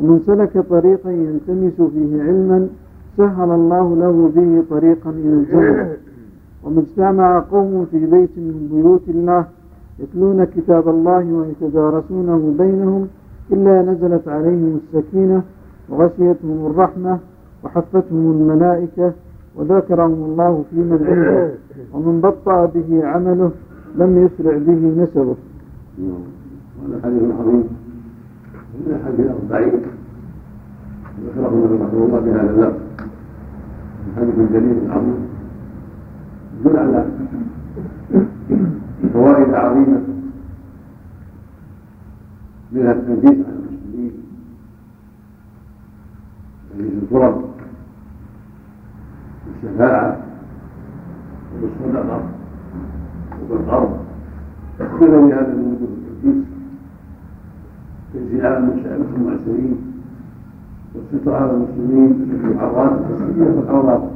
[0.00, 2.68] ومن سلك طريقا يلتمس فيه علما
[3.16, 5.96] سهل الله له به طريقا إلى الجنة.
[6.64, 9.44] وما اجتمع قوم في بيت من بيوت الله
[9.98, 13.08] يتلون كتاب الله ويتدارسونه بينهم
[13.52, 15.42] إلا نزلت عليهم السكينة
[15.88, 17.18] وغشيتهم الرحمة
[17.64, 19.12] وحفتهم الملائكة
[19.56, 21.50] وذكرهم الله في من عنده
[21.92, 23.50] ومن بطأ به عمله
[23.96, 25.34] لم يسرع به نسبه.
[26.82, 27.64] هذا حديث عظيم
[28.76, 29.82] من الحديث الأربعين
[31.26, 32.80] ذكره النبي رحمه الله بهذا اللفظ
[34.16, 35.18] حديث جليل عظيم
[36.60, 37.06] يدل على
[39.12, 40.00] فوائد عظيمة
[42.72, 44.12] منها التنفيذ على المسلمين.
[46.72, 47.42] تنفيذ الكرم
[49.46, 50.16] والشفاعة
[51.56, 52.20] وبالصدقة
[53.42, 53.98] وبالقرض
[54.80, 56.44] من هذا من وجوه التنفيذ
[58.14, 58.58] تنزيل على
[59.16, 59.76] المعسرين
[60.94, 64.10] والستر على المسلمين في العورات الحسية والعورات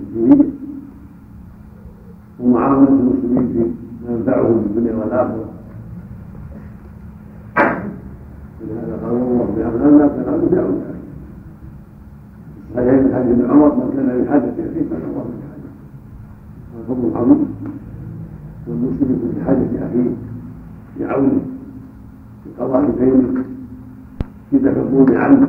[0.00, 0.50] الدينية
[2.40, 5.44] ومعاملة المسلمين فيما ينفعهم في الدنيا والآخرة.
[8.60, 10.80] ولهذا قال الله بأمر الناس كان يدعون
[12.74, 15.70] صحيح من حديث ابن عمر من كان بحاجة أخيه كان الله بحاجة
[16.74, 17.46] هذا فضل عظيم
[18.66, 20.10] والمسلم يكون بحاجة أخيه
[20.98, 21.40] في عونه
[22.44, 23.44] في قضاء دينه
[24.50, 25.48] في تكفل عنه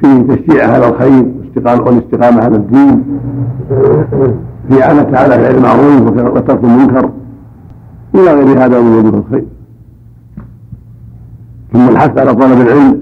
[0.00, 1.26] في تشجيع هذا الخير
[1.86, 3.04] والاستقامة على الدين
[4.68, 7.10] في عمل تعالى فعل المعروف وترك المنكر.
[8.14, 9.44] إلى غير هذا من وجوه الخير.
[11.72, 13.00] ثم الحث على طلب العلم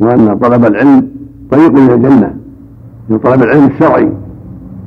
[0.00, 1.08] وأن طلب العلم
[1.50, 2.34] طريق إلى الجنة
[3.08, 4.12] من طلب العلم الشرعي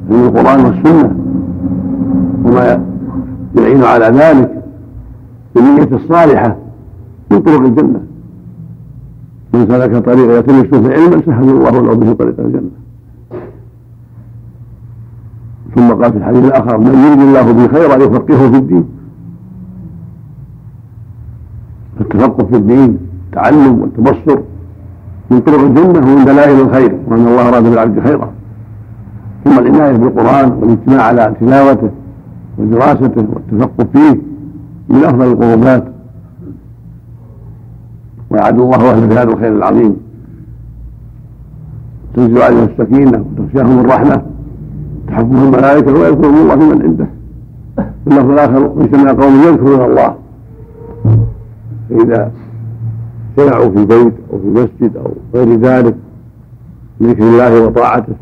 [0.09, 1.15] من القرآن والسنة
[2.45, 2.85] وما
[3.57, 4.63] يعين على ذلك
[5.55, 6.55] بالنية الصالحة
[7.31, 8.01] من طرق الجنة.
[9.53, 12.84] من سلك طريق يلتمس فيه علما سهل الله له به طريق الجنة.
[15.75, 18.85] ثم قال في الحديث الآخر من يريد الله به خيرا يفقهه في الدين.
[22.01, 24.39] التفقه في الدين التعلم والتبصر
[25.31, 28.31] من طرق الجنة ومن دلائل الخير وأن الله أراد بالعبد خيرا.
[29.43, 31.89] ثم العناية بالقرآن والاجتماع على تلاوته
[32.57, 34.21] ودراسته والتفقه فيه
[34.89, 35.85] من أفضل القربات.
[38.29, 39.95] ويعد الله اهله بهذا الخير العظيم.
[42.13, 44.34] تنزل عليهم السكينة وتغشاهم الرحمة.
[45.15, 47.07] تحفهم الملائكة ويذكرون الله في من عنده.
[48.05, 50.15] واللفظ الآخر اجتمع قوم يذكرون الله.
[51.89, 52.31] فإذا
[53.37, 55.95] اجتمعوا في بيت أو في مسجد أو غير ذلك
[57.01, 58.13] ذكر الله وطاعته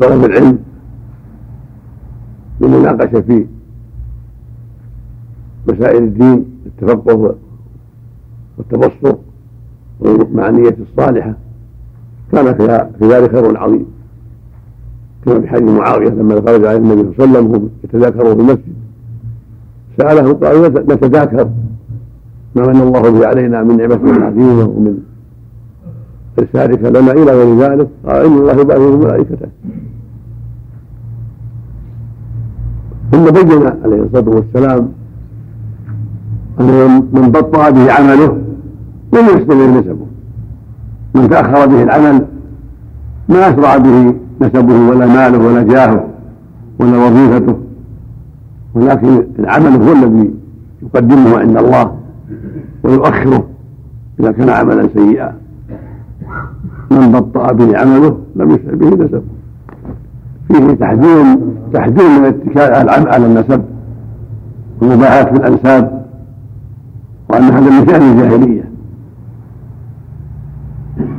[0.00, 0.58] طلب العلم
[2.60, 3.46] والمناقشة في
[5.68, 7.34] مسائل الدين التفقه
[8.58, 9.16] والتبصر
[10.32, 11.34] مع النية الصالحة
[12.32, 12.54] كان
[12.98, 13.97] في ذلك خير عظيم.
[15.28, 18.74] في حديث معاوية لما خرج عليه النبي صلى الله عليه وسلم وهم يتذاكرون في المسجد.
[19.98, 21.48] سأله قال نتذاكر
[22.56, 24.98] ما من الله به علينا من نعمة عظيمة ومن
[26.38, 27.88] إرشادك لنا إلى غير ذلك.
[28.06, 29.48] قال إن الله يبارك ملائكته
[33.12, 34.92] ثم بين عليه الصلاة والسلام
[36.60, 38.38] أن من بطأ به عمله
[39.12, 40.06] لم يستمر نسبه.
[41.14, 42.26] من تأخر به العمل
[43.28, 46.04] ما أسرع به نسبه ولا ماله ولا جاهه
[46.80, 47.56] ولا وظيفته.
[48.74, 50.30] ولكن العمل هو الذي
[50.82, 51.96] يقدمه عند الله
[52.82, 53.44] ويؤخره
[54.20, 55.32] إذا كان عملا سيئا.
[56.90, 59.22] من بطأ به عمله لم يسع به نسبه.
[60.48, 61.38] فيه تحذير
[61.72, 63.64] تحذير من الاتكال على النسب
[64.80, 66.04] والمباحث في الأنساب.
[67.30, 68.67] وأن هذا من شأن الجاهلية.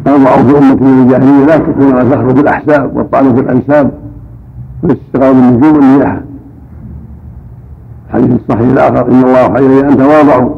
[0.09, 3.91] أوضع في أمة من الجاهلية لا تكون الفخر بالأحساب والطعن في الأنساب
[4.83, 6.21] والاستغاثة بالنجوم والنياحة
[8.07, 10.55] الحديث الصحيح الآخر إن الله حي أن تواضعوا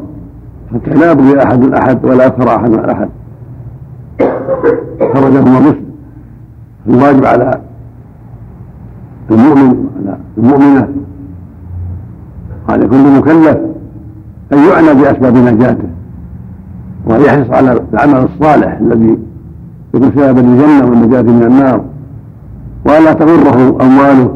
[0.74, 3.08] حتى لا يبغي أحد أحد ولا يفخر أحد على أحد
[5.14, 5.84] خرجهما مسلم.
[6.88, 7.60] الواجب على
[9.30, 10.88] المؤمن وعلى المؤمنة
[12.68, 13.58] وعلى كل مكلف
[14.52, 15.88] أن يعنى بأسباب نجاته
[17.06, 19.18] وأن يحرص على العمل الصالح الذي
[19.94, 21.84] يكون سببا للجنة والنجاة من النار.
[22.86, 24.34] وألا تغره أمواله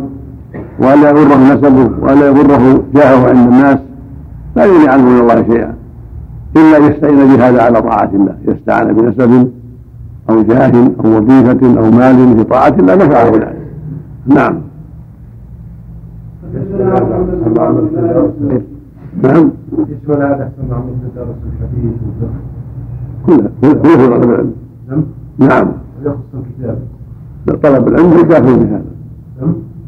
[0.78, 3.78] وألا يغره نسبه وألا يغره جاهه عند الناس.
[4.56, 5.74] لا يغني عنه من الله شيئا.
[6.56, 8.34] إلا يستعين بهذا على طاعة الله.
[8.48, 9.50] يستعان بنسب
[10.30, 10.72] أو جاه
[11.04, 13.56] أو وظيفة أو مال في طاعة الله نفعه ذلك
[14.26, 14.60] نعم.
[19.22, 19.50] نعم.
[20.42, 20.62] أحسن
[21.52, 21.92] الحديث
[23.26, 24.52] كلها كلها طلب العلم
[24.88, 25.04] نعم.
[25.38, 25.68] نعم.
[26.04, 26.78] ويخص الكتاب
[27.62, 28.82] طلب العلم داخل في هذا.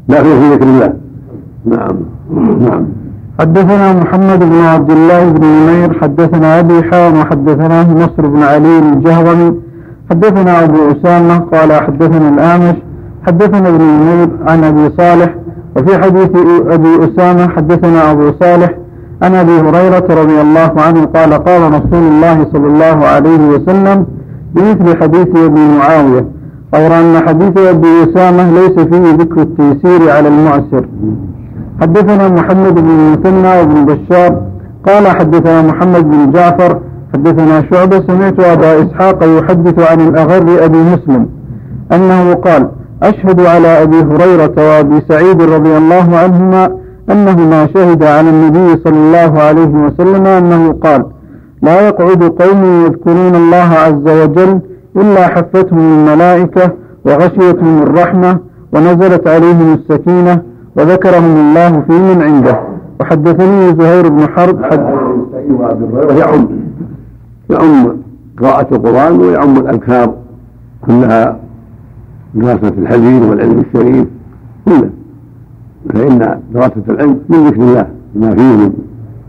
[0.09, 0.93] داخل في ذكر الله.
[1.65, 1.97] نعم.
[2.61, 2.87] نعم.
[3.41, 9.55] حدثنا محمد بن عبد الله بن نمير حدثنا أبي حام وحدثناه نصر بن علي الجهضمي.
[10.11, 12.77] حدثنا أبو أسامة قال حدثنا الأعمش
[13.27, 15.35] حدثنا ابن نمير عن أبي صالح.
[15.77, 16.31] وفي حديث
[16.67, 18.75] أبي أسامة حدثنا أبو صالح
[19.23, 24.07] عن أبي هريرة رضي الله عنه قال قال رسول الله صلى الله عليه وسلم
[24.55, 26.25] بمثل حديث ابي معاوية
[26.75, 30.85] غير أن حديث أبي أسامة ليس فيه ذكر التيسير على المعسر.
[31.81, 34.43] حدثنا محمد بن المثنى وابن بشار
[34.87, 36.81] قال حدثنا محمد بن جعفر
[37.15, 41.27] حدثنا شعبة سمعت أبا إسحاق يحدث عن الأغر أبي مسلم
[41.93, 42.69] أنه قال
[43.03, 46.71] أشهد على أبي هريرة وأبي سعيد رضي الله عنهما
[47.11, 51.05] أنهما شهد على النبي صلى الله عليه وسلم أنه قال
[51.63, 54.61] لا يقعد قوم يذكرون الله عز وجل
[54.97, 56.73] إلا حفتهم الملائكة
[57.05, 58.39] وغشيتهم الرحمة
[58.73, 60.43] ونزلت عليهم السكينة
[60.77, 62.61] وذكرهم الله في من عنده.
[63.01, 64.65] وحدثني زهير بن حرب.
[64.65, 64.81] حد
[66.19, 66.49] يعم
[67.51, 67.97] يعم
[68.41, 70.15] قراءة القرآن ويعم الأذكار
[70.87, 71.39] كلها
[72.35, 74.07] دراسة الحديث والعلم الشريف
[74.65, 74.91] كله
[75.95, 78.73] فإن دراسة العلم من ذكر الله ما فيه من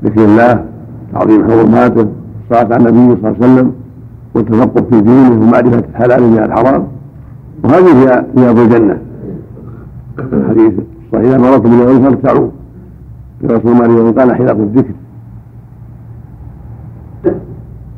[0.04, 0.65] ذكر الله
[1.13, 2.08] تعظيم حرماته
[2.43, 3.72] الصلاة على النبي صلى الله عليه وسلم
[4.34, 6.84] والتفقه في دينه ومعرفة الحلال من الحرام.
[7.63, 8.98] وهذه هي ثياب الجنة.
[10.19, 10.74] الحديث
[11.06, 12.50] الصحيح مررتم من الغيث فارتعوا
[13.45, 14.93] رسول الله قال حلاق الذكر.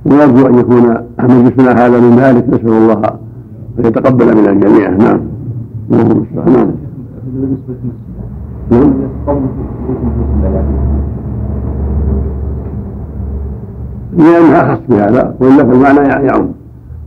[0.05, 3.01] ويرجو أن يكون مجلسنا هذا من ذلك نسأل الله
[3.79, 4.89] أن يتقبل من الجميع.
[4.89, 5.19] نعم.
[5.91, 6.71] اللهم نعم.
[8.71, 8.93] نعم.
[14.17, 16.47] لأنها أخص بهذا وإلا فالمعنى يعم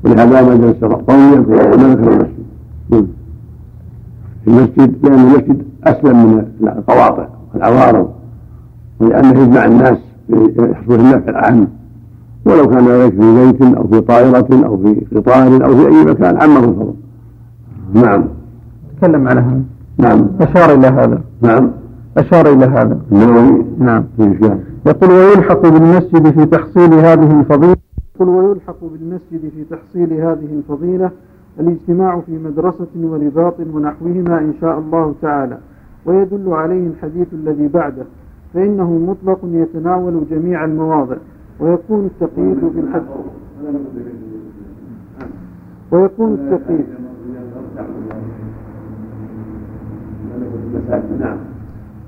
[0.04, 2.44] ولهذا ما جلس قوم يذكرون ذكر المسجد.
[4.44, 6.16] في المسجد لأن المسجد أسلم
[6.60, 8.08] من القواطع والعوارض
[9.00, 9.98] ولأنه يجمع الناس
[10.58, 11.66] يحصل النفع الأعم
[12.46, 16.42] ولو كان ذلك في بيت أو في طائرة أو في قطار أو في أي مكان
[16.42, 16.94] عمه الفضل
[17.94, 18.24] نعم.
[19.00, 19.62] تكلم على هذا.
[19.98, 20.26] نعم.
[20.40, 21.20] أشار إلى هذا.
[21.42, 21.70] نعم.
[22.16, 22.98] أشار إلى هذا.
[23.12, 24.04] النووي نعم.
[24.16, 27.76] في إشكال يقول ويلحق بالمسجد في تحصيل هذه الفضيلة.
[28.16, 31.10] يقول ويلحق بالمسجد في تحصيل هذه الفضيلة
[31.60, 35.58] الاجتماع في مدرسة ورباط ونحوهما إن شاء الله تعالى.
[36.06, 38.04] ويدل عليه الحديث الذي بعده.
[38.54, 41.16] فإنه مطلق يتناول جميع المواضع.
[41.60, 43.02] ويكون التقييد بالحد
[45.92, 46.86] ويكون التقييد.
[51.20, 51.53] نعم.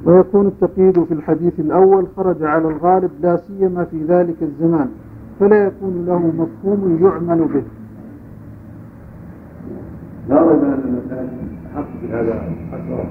[0.06, 4.88] ويكون التقييد في الحديث الأول خرج على الغالب لا سيما في ذلك الزمان
[5.40, 7.62] فلا يكون له مفهوم يعمل به.
[10.28, 11.30] لا ريب أن المساجد
[11.74, 12.34] احق بهذا
[12.72, 13.06] أكثر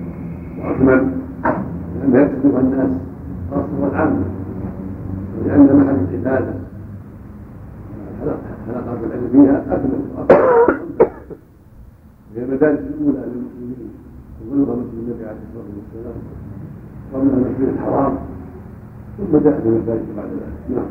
[0.60, 1.12] واكمل
[2.00, 2.90] لانها يكتب الناس
[3.52, 4.26] خاصة والعامه
[5.40, 6.54] ولان محل العباده
[8.68, 10.76] حلقات العلم فيها أكمل وأكثر
[12.36, 13.90] هي المدارس الأولى للمسلمين
[14.52, 16.45] وبلغ مسجد النبي عليه الصلاة والسلام.
[20.70, 20.86] نعم.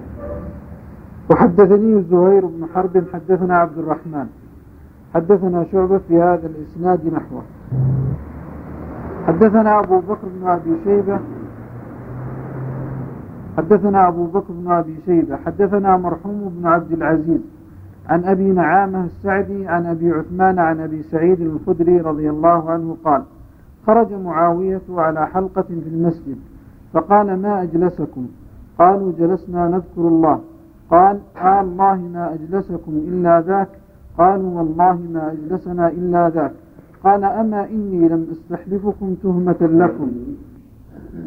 [1.30, 4.26] وحدثني زهير بن حرب حدثنا عبد الرحمن.
[5.14, 7.42] حدثنا شعبة في هذا الإسناد نحوه.
[9.26, 11.18] حدثنا أبو بكر بن أبي شيبة.
[13.56, 15.37] حدثنا أبو بكر بن أبي شيبة.
[15.37, 17.40] حدثنا مرحوم بن عبد العزيز
[18.08, 23.22] عن أبي نعامة السعدي عن أبي عثمان عن أبي سعيد الخدري رضي الله عنه قال
[23.87, 26.37] خرج معاوية على حلقة في المسجد
[26.92, 28.27] فقال ما أجلسكم؟
[28.79, 30.40] قالوا جلسنا نذكر الله.
[30.90, 33.68] قال آه الله ما أجلسكم إلا ذاك.
[34.18, 36.53] قالوا والله ما أجلسنا إلا ذاك.
[37.05, 40.11] قال أما إني لم أستحلفكم تهمة لكم.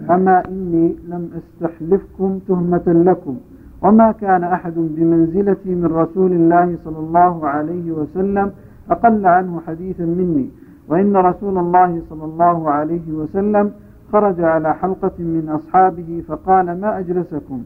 [0.09, 3.37] أما إني لم أستحلفكم تهمة لكم.
[3.83, 8.51] وما كان أحد بمنزلتي من رسول الله صلى الله عليه وسلم
[8.91, 10.49] أقل عنه حديثا مني.
[10.89, 13.71] وإن رسول الله صلى الله عليه وسلم
[14.11, 17.63] خرج على حلقة من أصحابه فقال ما أجلسكم؟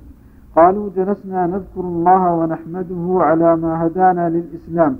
[0.55, 4.95] قالوا جلسنا نذكر الله ونحمده على ما هدانا للإسلام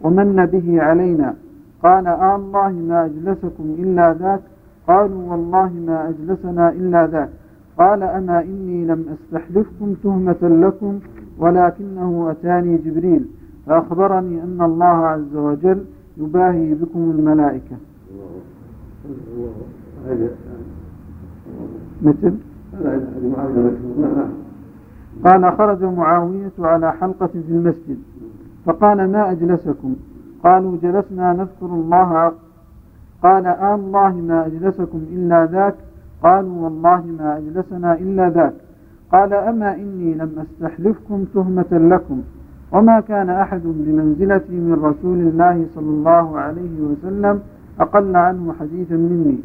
[0.00, 1.34] ومن به علينا.
[1.82, 4.40] قال آه الله ما أجلسكم إلا ذاك.
[4.88, 7.28] قالوا والله ما أجلسنا إلا ذاك.
[7.78, 10.98] قال أما إني لم أستحلفكم تهمة لكم
[11.38, 13.26] ولكنه أتاني جبريل
[13.66, 15.84] فأخبرني أن الله عز وجل
[16.16, 17.76] يباهي بكم الملائكة.
[22.02, 22.34] مثل؟
[25.24, 27.98] قال خرج معاوية على حلقة في المسجد
[28.66, 29.96] فقال ما أجلسكم؟
[30.44, 32.32] قالوا جلسنا نذكر الله.
[33.22, 35.74] قال آه الله ما أجلسكم إلا ذاك.
[36.22, 38.54] قالوا والله ما أجلسنا إلا ذاك.
[39.12, 42.22] قال أما إني لم أستحلفكم تهمة لكم؟
[42.74, 47.40] وما كان أحد بمنزلتي من رسول الله صلى الله عليه وسلم
[47.80, 49.38] أقل عنه حديثا مني.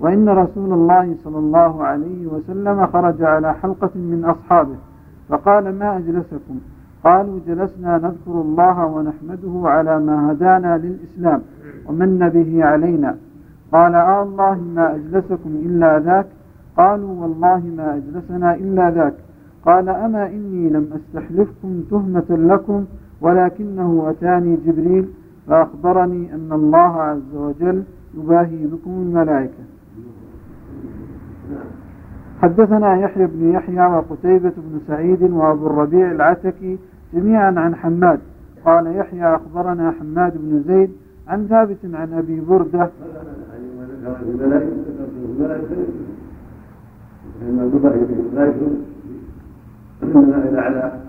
[0.00, 4.76] وإن رسول الله صلى الله عليه وسلم خرج على حلقة من أصحابه
[5.28, 6.58] فقال ما أجلسكم؟
[7.04, 11.42] قالوا جلسنا نذكر الله ونحمده على ما هدانا للإسلام
[11.86, 13.16] ومن به علينا.
[13.72, 16.26] قال آه الله ما أجلسكم إلا ذاك.
[16.76, 19.14] قالوا والله ما أجلسنا إلا ذاك.
[19.66, 22.84] قال أما إني لم أستحلفكم تهمة لكم
[23.20, 25.08] ولكنه أتاني جبريل
[25.46, 27.82] فأخبرني أن الله عز وجل
[28.14, 29.64] يباهي بكم الملائكة.
[32.42, 36.78] حدثنا يحيى بن يحيى وقتيبة بن سعيد وأبو الربيع العتكي
[37.14, 38.20] جميعا عن حماد.
[38.64, 40.90] قال يحيى أخبرنا حماد بن زيد
[41.28, 42.90] عن ثابت عن أبي بردة.
[50.02, 51.00] إننا إلى على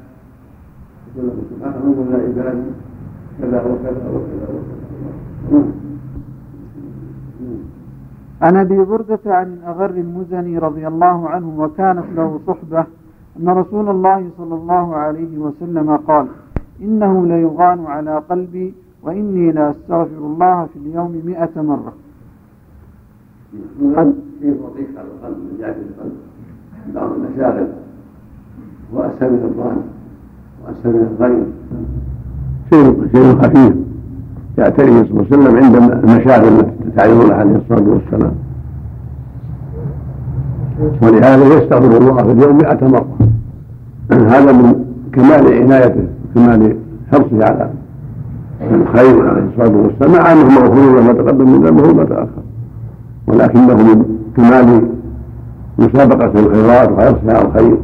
[1.16, 2.64] يقول سبحانه ولا عباد
[3.42, 4.78] كذا وكذا وكذا وكذا
[8.42, 12.86] عن أبي بردة عن الاغر المزني رضي الله عنه وكانت له صحبة
[13.40, 16.28] أن رسول الله صلى الله عليه وسلم قال
[16.82, 18.74] إنه ليغان على قلبي
[19.04, 21.94] وإني لاستغفر الله في اليوم مئة مرة.
[23.96, 26.18] قد في وظيفه على القلب؟ من جهة القلب.
[26.96, 27.68] بعض المشاغل.
[28.94, 29.78] وأسهل من الظن
[30.66, 31.44] وأسهل من الغيب
[32.70, 33.74] شيء شيء خفيف.
[34.58, 38.34] يعتريه صلى الله عليه وسلم عند المشاغل التي تعرض عليه الصلاة والسلام.
[41.02, 43.08] ولهذا يستغفر الله في اليوم مئة مرة.
[44.12, 46.78] هذا من كمال عنايته وكمال
[47.12, 47.70] حرصه على
[48.72, 50.12] الخير عليه الصلاة والسلام.
[50.12, 52.44] مع أنه مغفور له ما تقدم من ذنبه وما تأخر.
[53.28, 54.06] ولكنه من
[54.38, 54.90] كمال
[55.80, 57.78] مسابقة الخيرات وحرصه على الخير.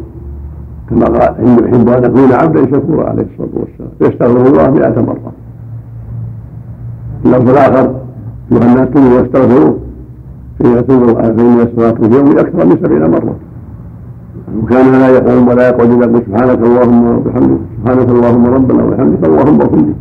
[0.89, 3.89] كما قال إنه يحب أن يكون عبدا شكورا عليه الصلاة والسلام.
[3.99, 5.31] فيستغفر الله مئة مرة.
[7.25, 7.95] اللفظ الآخر
[8.51, 9.77] الناس كلوا واستغفروه
[10.59, 13.36] فإن فإن الصلاة في اليوم أكثر من سبعين مرة.
[14.63, 19.61] وكان لا يقوم ولا يقعد إلا يقول سبحانك اللهم وبحمدك سبحانك اللهم ربنا وبحمدك اللهم
[19.61, 19.93] اغفر لي.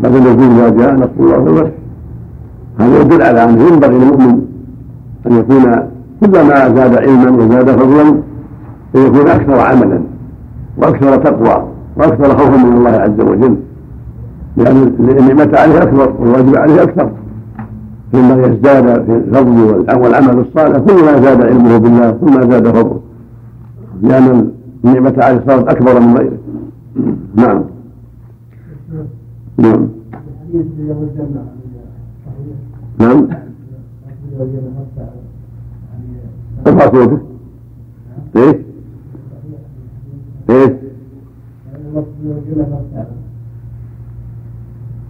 [0.00, 1.70] بعد يقول إذا جاء نصر الله في الفتح
[2.80, 4.40] هذا يدل على أنه ينبغي للمؤمن
[5.26, 5.62] أن يكون
[6.20, 8.22] كلما زاد علما وزاد فضلا
[8.96, 10.00] أن يكون أكثر عملا
[10.76, 13.56] وأكثر تقوى وأكثر خوفا من الله عز وجل
[14.56, 17.12] لأن النعمة عليه أكبر والواجب عليه أكثر.
[18.14, 23.00] مما يزداد في الفضل والعمل الصالح كل ما زاد علمه بالله كل ما زاد فضله.
[24.02, 24.50] لأن
[24.84, 26.38] النعمة عليه صارت أكبر من غيره.
[27.34, 27.64] نعم.
[29.58, 29.88] نعم.
[32.98, 33.28] نعم.
[36.66, 37.20] ارفع صوتك
[38.36, 38.56] إيش؟
[40.50, 40.70] إيش؟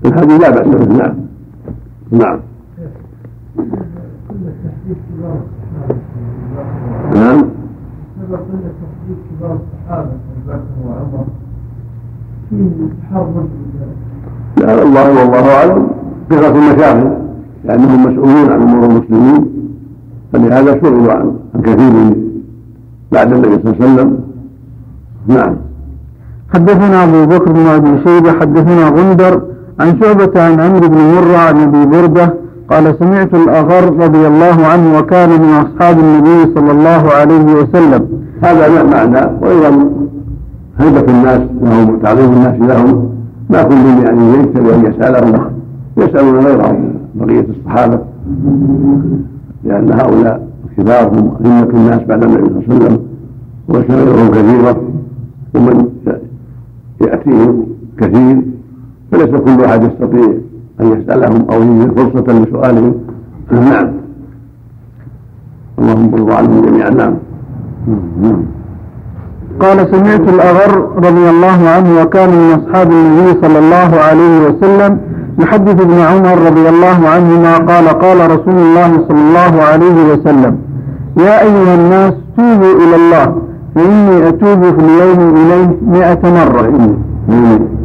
[0.04, 1.14] الحديث لا بأس به نعم.
[2.10, 2.40] نعم.
[7.14, 7.40] نعم.
[8.80, 9.58] تحديد كبار
[10.46, 11.24] بكر وعمر
[12.50, 12.70] فيه
[14.64, 15.88] لا الله والله أعلم.
[16.30, 17.18] كثره المشاغل
[17.64, 19.46] لأنهم مسؤولون عن أمور المسلمين
[20.32, 21.32] فلهذا شغلوا عن
[21.64, 22.16] كثير
[23.12, 24.29] بعد النبي صلى الله عليه وسلم
[25.26, 25.56] نعم.
[26.54, 29.42] حدثنا أبو بكر بن أبي شيبة حدثنا غندر
[29.80, 32.34] عن شعبة عن عمرو بن مرة عن أبي بردة
[32.70, 38.08] قال سمعت الأغر رضي الله عنه وكان من أصحاب النبي صلى الله عليه وسلم.
[38.42, 39.90] هذا معنى وأيضا
[40.78, 43.10] هيبة الناس لهم تعظيم الناس لهم.
[43.50, 45.50] ما كل يعني يجتهد أن يسألهم
[45.96, 47.98] يسألون غيرهم بقية الصحابة.
[49.64, 50.46] لأن هؤلاء
[50.76, 52.98] كبار هم أئمة الناس بعد النبي صلى الله عليه وسلم
[53.68, 54.80] وشرائعهم كثيرة.
[55.54, 55.88] ومن
[57.00, 57.66] يأتيهم
[57.98, 58.42] كثير
[59.12, 60.30] فليس كل أحد يستطيع
[60.80, 62.94] أن يسألهم أو يجد فرصة لسؤالهم.
[63.50, 63.90] نعم.
[65.78, 67.14] اللهم ارضى عنهم جميعا نعم.
[69.60, 74.98] قال سمعت الأغر رضي الله عنه وكان من أصحاب النبي صلى الله عليه وسلم
[75.38, 80.58] يحدث ابن عمر رضي الله عنهما قال قال رسول الله صلى الله عليه وسلم
[81.16, 83.42] يا أيها الناس توبوا إلى الله.
[83.74, 86.94] فإني أتوب في اليوم إليه مئة مرة.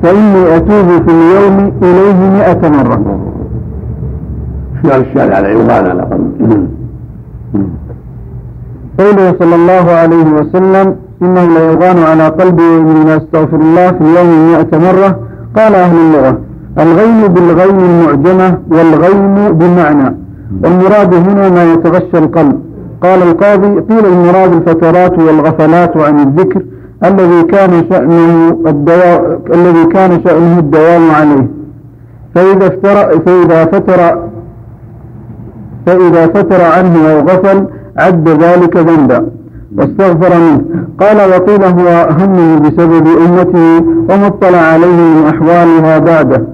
[0.03, 3.19] فإني أتوب في اليوم إليه مئة مرة.
[4.83, 6.07] شعر الشارع على عيوبان على
[8.99, 14.77] قوله صلى الله عليه وسلم إنه ليغان على قلبي من أستغفر الله في اليوم مئة
[14.77, 15.19] مرة.
[15.57, 16.39] قال أهل اللغة
[16.79, 20.15] الغين بالغين المعجمة والغين بمعنى.
[20.63, 22.59] والمراد هنا ما يتغشى القلب.
[23.05, 26.61] قال القاضي قيل المراد الفترات والغفلات عن الذكر
[27.03, 31.47] الذي كان شأنه الدواء الذي كان شأنه الدوام عليه.
[32.35, 34.19] فإذا افتر فإذا فتر
[35.85, 37.65] فإذا فتر عنه أو غفل
[37.97, 39.27] عد ذلك ذنبا
[39.77, 40.61] واستغفر منه.
[40.99, 46.47] قال وقيل هو همه بسبب أمته وما اطلع عليه من أحوالها بعده.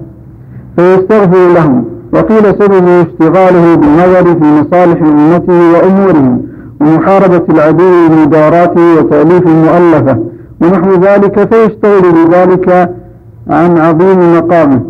[0.76, 1.91] فيستغفر لهم.
[2.12, 6.42] وقيل سببه اشتغاله بالنظر في مصالح أمته وأمورهم
[6.80, 10.18] ومحاربة العدو ومداراته وتأليف المؤلفة
[10.62, 12.90] ونحو ذلك فيشتغل بذلك
[13.50, 14.80] عن عظيم مقامه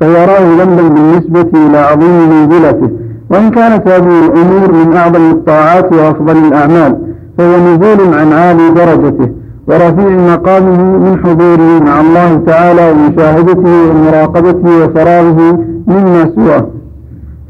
[0.00, 2.90] فيراه ذنبا بالنسبة إلى عظيم منزلته
[3.30, 6.96] وإن كانت هذه الأمور من أعظم الطاعات وأفضل الأعمال
[7.38, 9.28] فهو نزول عن عالي درجته
[9.68, 16.66] ورفيع مقامه من حضوره مع الله تعالى ومشاهدته ومراقبته وفراغه مما سواه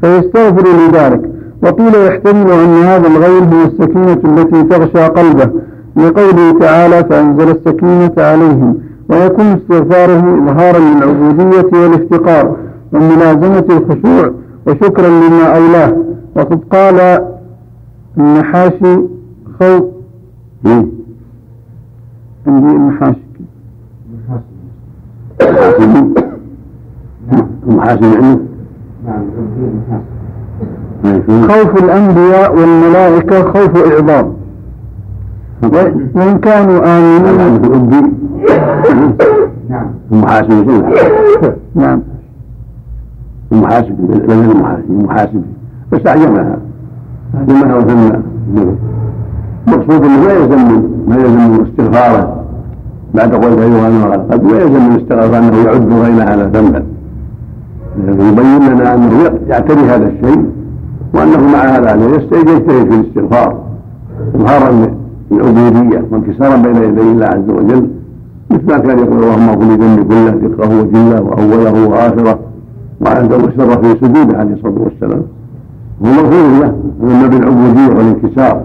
[0.01, 1.29] فيستغفر لذلك.
[1.63, 5.51] وقيل يحتمل أن هذا الغير هو السكينة التي تغشى قلبه.
[5.95, 8.77] لقوله تعالى فأنزل السكينة عليهم.
[9.09, 12.57] ويكون استغفاره إظهارا للعبودية والافتقار
[12.93, 14.33] وملازمة الخشوع
[14.67, 15.97] وشكرا لما أولاه.
[16.35, 17.27] وقد قال
[18.17, 18.99] النحاشي
[19.59, 19.83] خوف.
[22.47, 23.19] عندي النحاشي.
[27.67, 28.39] المحاسن
[31.03, 34.33] يعني خوف الأنبياء والملائكة خوف إعظام.
[36.15, 38.13] وإن كانوا آمنين.
[39.69, 40.83] نعم المحاسب
[41.75, 42.01] نعم.
[43.51, 43.95] المحاسب
[44.29, 45.41] لم المحاسب المحاسب
[45.91, 46.57] بس أعجبها
[47.47, 48.21] لما وثنى
[49.67, 52.35] المقصود إنه ما يلزم ما يلزم استغفاره.
[53.13, 56.83] بعد قول ايها المرأة قد ما يلزم من الاستغفار أنه يعد غير هذا ذنبا
[58.07, 60.45] يبين لنا أنه يعتري هذا الشيء
[61.13, 63.57] وأنه مع هذا يجتهد في الاستغفار.
[64.35, 64.87] إظهارا
[65.31, 67.89] العبودية وانكسارا بين يدي الله عز وجل.
[68.51, 72.39] مثل ما كان يقول اللهم اغفر لي ذنبي كله دقه وجله وأوله وآخره
[73.01, 75.23] وعنده وسر في سجوده عليه الصلاة والسلام.
[76.05, 78.61] هو مغفور له ومن بالعبوديه والانكسار.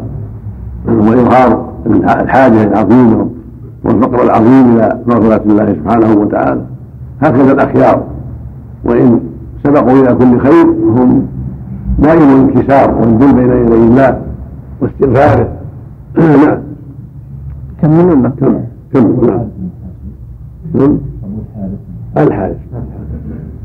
[0.89, 1.69] واظهار
[2.07, 3.27] الحاجة العظيمه
[3.85, 6.61] والفقر العظيم إلى مغفرة الله سبحانه وتعالى.
[7.23, 8.03] هكذا الأخيار.
[8.85, 9.21] وإن
[9.65, 11.27] سبقوا إلى كل خير هم
[11.99, 14.21] دائم الانكسار والذل بين يدي الله
[14.81, 15.49] واستغفاره.
[16.45, 16.59] نعم.
[17.83, 18.61] كمل ولا كم؟
[18.93, 19.39] كم؟
[20.75, 20.99] نعم.
[22.17, 22.57] الحارث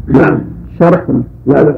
[0.07, 0.39] نعم.
[0.79, 1.03] شرح.
[1.45, 1.75] لا لا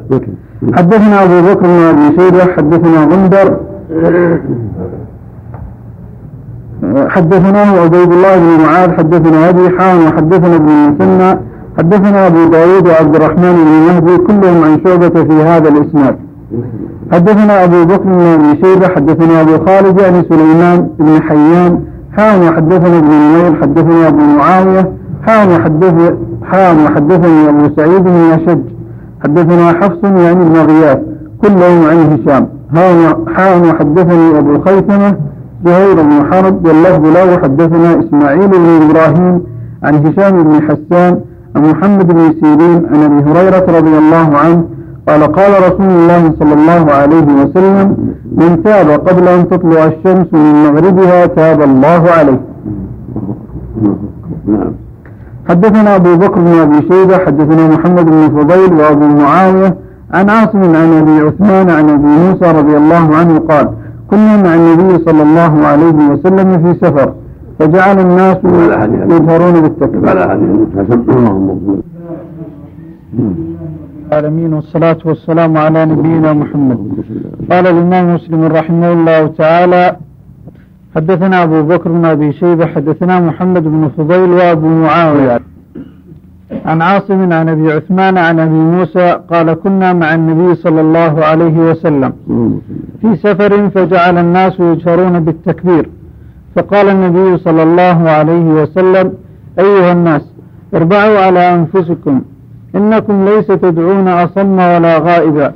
[0.74, 3.60] حدثنا أبو بكر بن أبي شيبة حدثنا غندر.
[7.10, 13.15] حدثناه عبيد الله بن معاذ حدثنا أبي حان وحدثنا ابن المثنى حدثنا أبو داود وعبد
[13.15, 16.15] الرحمن بن مهدي كلهم عن شعبة في هذا الإسناد.
[17.11, 21.80] حدثنا أبو بكر بن أبي شيبة حدثنا أبو خالد يعني سليمان بن حيان
[22.17, 24.91] حان وحدثنا ابن نمير حدثنا أبو معاوية
[25.28, 26.13] حان وحدث
[26.43, 28.61] حان وحدثني أبو سعيد بن أشج
[29.24, 30.99] حدثنا حفص يعني ابن غياث
[31.41, 32.47] كلهم عن هشام.
[33.36, 35.15] حان وحدثني أبو خيثمة
[35.65, 39.43] زهير بن حرب واللفظ له حدثنا إسماعيل بن إبراهيم
[39.84, 41.19] عن هشام بن حسان
[41.56, 44.64] عن محمد بن سيرين عن أبي هريرة رضي الله عنه
[45.08, 47.97] قال قال رسول الله صلى الله عليه وسلم
[48.38, 52.41] من تاب قبل أن تطلع الشمس من مغربها تاب الله عليه.
[55.49, 59.76] حدثنا أبو بكر بن أبي شيبة حدثنا محمد بن فضيل وأبو معاوية
[60.14, 63.70] عن عاصم عن أبي عثمان عن أبي موسى رضي الله عنه قال
[64.12, 67.14] كنا مع النبي صلى الله عليه وسلم في سفر
[67.62, 68.38] فجعل الناس
[69.14, 70.09] يجهرون بالتكبير.
[70.09, 70.22] على
[70.78, 71.82] حسن اللهم
[74.12, 76.80] العالمين والصلاة والسلام على نبينا محمد.
[77.51, 79.95] قال الإمام مسلم رحمه الله تعالى
[80.95, 85.39] حدثنا أبو بكر بن أبي شيبة حدثنا محمد بن فضيل وأبو معاوية.
[86.66, 91.57] عن عاصم عن أبي عثمان عن أبي موسى قال كنا مع النبي صلى الله عليه
[91.70, 92.12] وسلم.
[93.01, 95.89] في سفر فجعل الناس يجهرون بالتكبير.
[96.56, 99.14] فقال النبي صلى الله عليه وسلم
[99.60, 100.22] أيها الناس
[100.76, 102.22] اربعوا على أنفسكم
[102.76, 105.54] إنكم ليس تدعون أصم ولا غائبا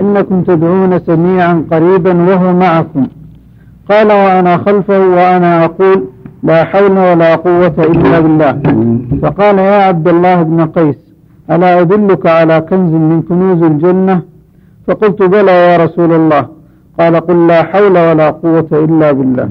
[0.00, 3.06] إنكم تدعون سميعا قريبا وهو معكم.
[3.90, 6.04] قال وأنا خلفه وأنا أقول
[6.42, 8.52] لا حول ولا قوة إلا بالله.
[9.22, 10.96] فقال يا عبد الله بن قيس
[11.50, 14.22] ألا أدلك على كنز من كنوز الجنة؟
[14.86, 16.55] فقلت بلى يا رسول الله.
[16.98, 19.48] قال قل لا حول ولا قوة إلا بالله.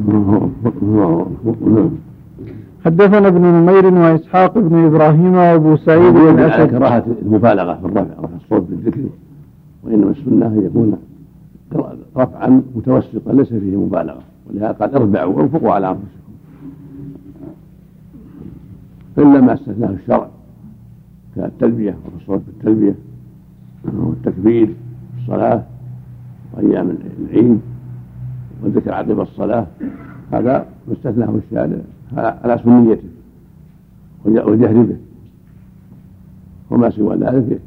[2.86, 6.70] حدثنا ابن نمير وإسحاق بن إبراهيم وأبو سعيد بن أسد.
[6.78, 9.02] كراهة المبالغة في الرفع رفع الصوت بالذكر
[9.84, 10.98] وإنما السنة أن يكون
[12.18, 14.20] رفعا متوسطا ليس فيه مبالغة
[14.50, 16.10] ولهذا قال اربعوا وانفقوا على أنفسكم.
[19.18, 20.28] إلا ما استثناه الشرع
[21.36, 22.96] كالتلبية والصوت بالتلبية
[23.98, 25.64] والتكبير في الصلاة
[26.56, 27.60] وأيام العيد
[28.64, 29.66] والذكر عقب الصلاة
[30.34, 31.78] هذا ما استثناه الشارع
[32.18, 33.10] على سنيته
[34.26, 34.98] والجهر به.
[36.70, 37.60] وما سوى ذلك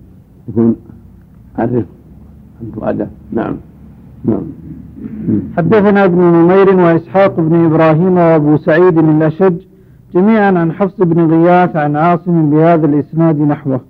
[0.49, 0.77] يكون
[1.59, 1.85] عرف
[2.63, 3.07] أن تؤدى.
[3.33, 3.57] نعم.
[4.25, 4.43] نعم.
[5.57, 9.55] حدثنا ابن نمير وإسحاق بن إبراهيم وأبو سعيد الأشج
[10.15, 13.81] جميعا عن حفص بن غياث عن عاصم بهذا الإسناد نحوه.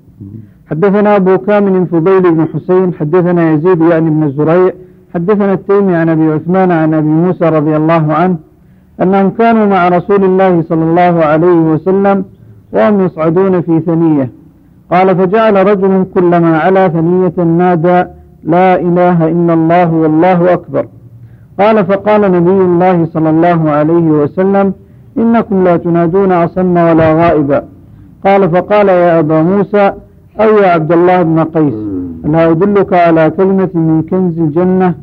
[0.71, 4.73] حدثنا أبو كامل فضيل بن حسين حدثنا يزيد يعني بن زريع
[5.15, 8.37] حدثنا التيمي عن أبي عثمان عن أبي موسى رضي الله عنه
[9.03, 12.25] أنهم كانوا مع رسول الله صلى الله عليه وسلم
[12.73, 14.31] وهم يصعدون في ثنية.
[14.93, 18.05] قال فجعل رجل كلما علا ثنية نادى
[18.45, 20.87] لا إله إلا الله والله أكبر.
[21.61, 24.73] قال فقال نبي الله صلى الله عليه وسلم
[25.19, 27.63] إنكم لا تنادون أصم ولا غائبا
[28.25, 29.93] قال فقال يا أبا موسى
[30.41, 32.08] أو يا عبد الله بن قيس.
[32.29, 34.95] ألا أدلك على كلمة من كنز الجنة.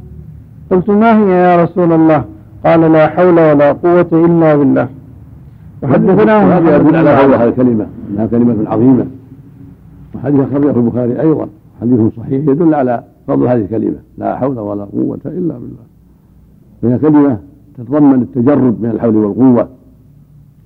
[0.71, 2.23] قلت ما هي يا رسول الله؟
[2.65, 4.87] قال لا حول ولا قوة إلا بالله.
[5.83, 9.05] وحدثنا هذا يدل على هذه الكلمة أنها كلمة عظيمة.
[10.15, 11.47] وحديث أخرجه البخاري أيضا
[11.81, 15.85] حديث صحيح يدل على فضل هذه الكلمة لا حول ولا قوة إلا بالله.
[16.81, 17.37] فهي كلمة
[17.77, 19.67] تتضمن التجرد من الحول والقوة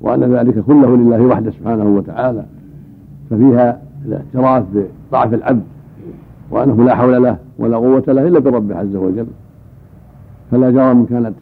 [0.02, 2.46] وأن ذلك كله لله وحده سبحانه وتعالى
[3.30, 4.64] ففيها الاعتراف
[5.12, 5.64] بضعف العبد.
[6.52, 9.28] وأنه لا حول له ولا قوة له إلا بربه عز وجل.
[10.52, 11.34] فلا جرم كانت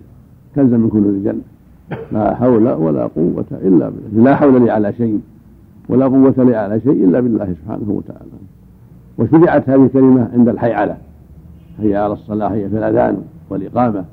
[0.55, 1.41] كنزا من كنوز الجنة.
[2.11, 4.23] لا حول ولا قوة إلا بالله.
[4.23, 5.21] لا حول لي على شيء
[5.89, 8.31] ولا قوة لي على شيء إلا بالله سبحانه وتعالى.
[9.17, 10.97] وشرعت هذه الكلمة عند الحيعلة.
[11.79, 13.17] هي على الصلاة هي في الأذان
[13.49, 14.05] والإقامة.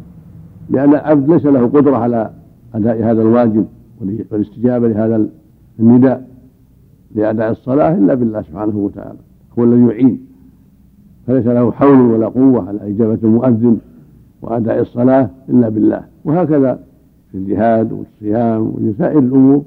[0.71, 2.31] لأن العبد ليس له قدرة على
[2.75, 3.67] أداء هذا الواجب
[4.31, 5.27] والاستجابة لهذا
[5.81, 6.29] النداء
[7.15, 9.19] لأداء الصلاة إلا بالله سبحانه وتعالى.
[9.59, 10.34] هو الذي يعين.
[11.27, 13.79] فليس له حول ولا قوة على إجابة المؤذن
[14.43, 16.01] وأداء الصلاة إلا بالله.
[16.25, 16.79] وهكذا
[17.33, 19.63] في الجهاد والصيام وسائر الأمور.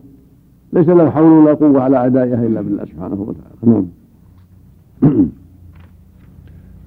[0.74, 3.56] ليس له حول ولا قوة على أدائها إلا بالله سبحانه وتعالى.
[3.64, 3.86] نعم.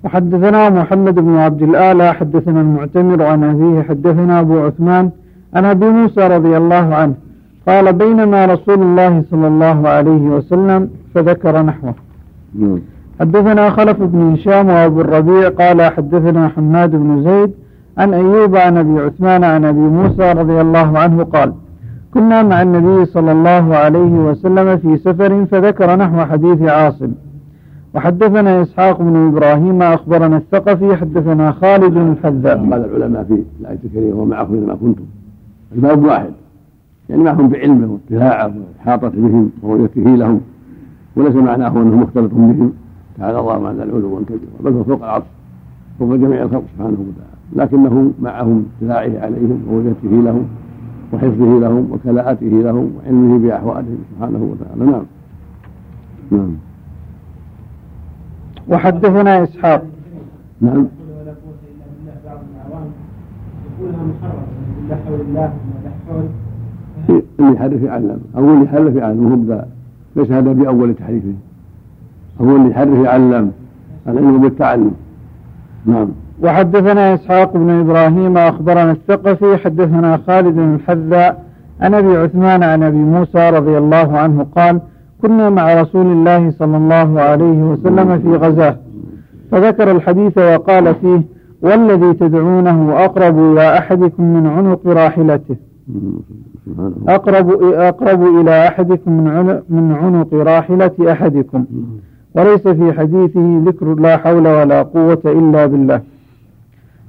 [0.04, 5.10] وحدثنا محمد بن عبد الآلة حدثنا المعتمر عن أبيه حدثنا أبو عثمان
[5.54, 7.14] عن أبي موسى رضي الله عنه
[7.68, 11.94] قال بينما رسول الله صلى الله عليه وسلم فذكر نحوه.
[12.54, 12.80] نعم.
[13.20, 17.50] حدثنا خلف بن هشام وابو الربيع قال حدثنا حماد بن زيد
[17.98, 21.52] عن أيوب عن أبي عثمان عن أبي موسى رضي الله عنه قال
[22.14, 27.12] كنا مع النبي صلى الله عليه وسلم في سفر فذكر نحو حديث عاصم.
[27.94, 32.58] وحدثنا إسحاق بن إبراهيم أخبرنا الثقفي حدثنا خالد الحذاء.
[32.70, 35.04] قال العلماء في الآية الكريمة ومعكم إذا ما كنتم.
[35.74, 36.30] الباب واحد.
[37.08, 40.40] يعني معهم بعلمه واطلاعه وإحاطة بهم ورؤيته لهم
[41.16, 42.72] وليس معناه أنه مختلط بهم.
[43.20, 45.24] تعالى الله عن العلو والكبير بل هو فوق العرش
[45.98, 47.40] فوق جميع الخلق سبحانه وتعالى.
[47.56, 50.48] لكنه معهم اطلاعه عليهم ورؤيته لهم
[51.12, 54.92] وحفظه لهم وكلاءته لهم وعلمه بأحوالهم سبحانه وتعالى.
[54.92, 55.02] نعم.
[56.30, 56.50] نعم.
[58.68, 59.84] وحدثنا إسحاق.
[60.60, 60.86] نعم.
[67.40, 68.20] اللي يحرف يعلم.
[68.36, 69.64] أو اللي يحرف يعلم هو
[70.16, 71.34] ليس هذا بأول تحريفه.
[72.42, 73.52] هو اللي يحرف يعلم
[74.08, 74.90] العلم بالتعلم.
[75.86, 76.08] نعم.
[76.42, 81.44] وحدثنا إسحاق بن إبراهيم أخبرنا الثقفي حدثنا خالد بن الحذاء
[81.80, 84.80] عن أبي عثمان عن أبي موسى رضي الله عنه قال
[85.22, 88.76] كنا مع رسول الله صلى الله عليه وسلم في غزاة.
[89.50, 91.22] فذكر الحديث وقال فيه
[91.62, 95.56] والذي تدعونه أقرب إلى أحدكم من عنق راحلته.
[97.08, 99.12] أقرب أقرب إلى أحدكم
[99.68, 101.64] من عنق راحلة أحدكم.
[102.34, 106.00] وليس في حديثه ذكر لا حول ولا قوة إلا بالله.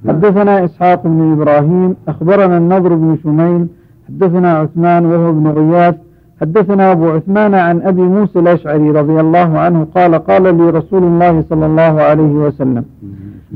[0.08, 3.66] حدثنا إسحاق بن إبراهيم أخبرنا النضر بن شميل
[4.08, 5.94] حدثنا عثمان وهو ابن غياث
[6.40, 11.44] حدثنا أبو عثمان عن أبي موسى الأشعري رضي الله عنه قال قال لي رسول الله
[11.50, 12.84] صلى الله عليه وسلم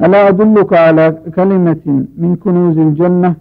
[0.04, 1.84] ألا أدلك على كلمة
[2.18, 3.34] من كنوز الجنة؟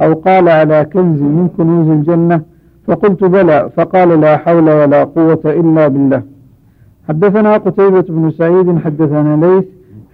[0.00, 2.40] أو قال على كنز من كنوز الجنة؟
[2.86, 3.70] فقلت بلى.
[3.76, 6.22] فقال لا حول ولا قوة إلا بالله.
[7.12, 9.64] حدثنا قتيبة بن سعيد حدثنا ليث.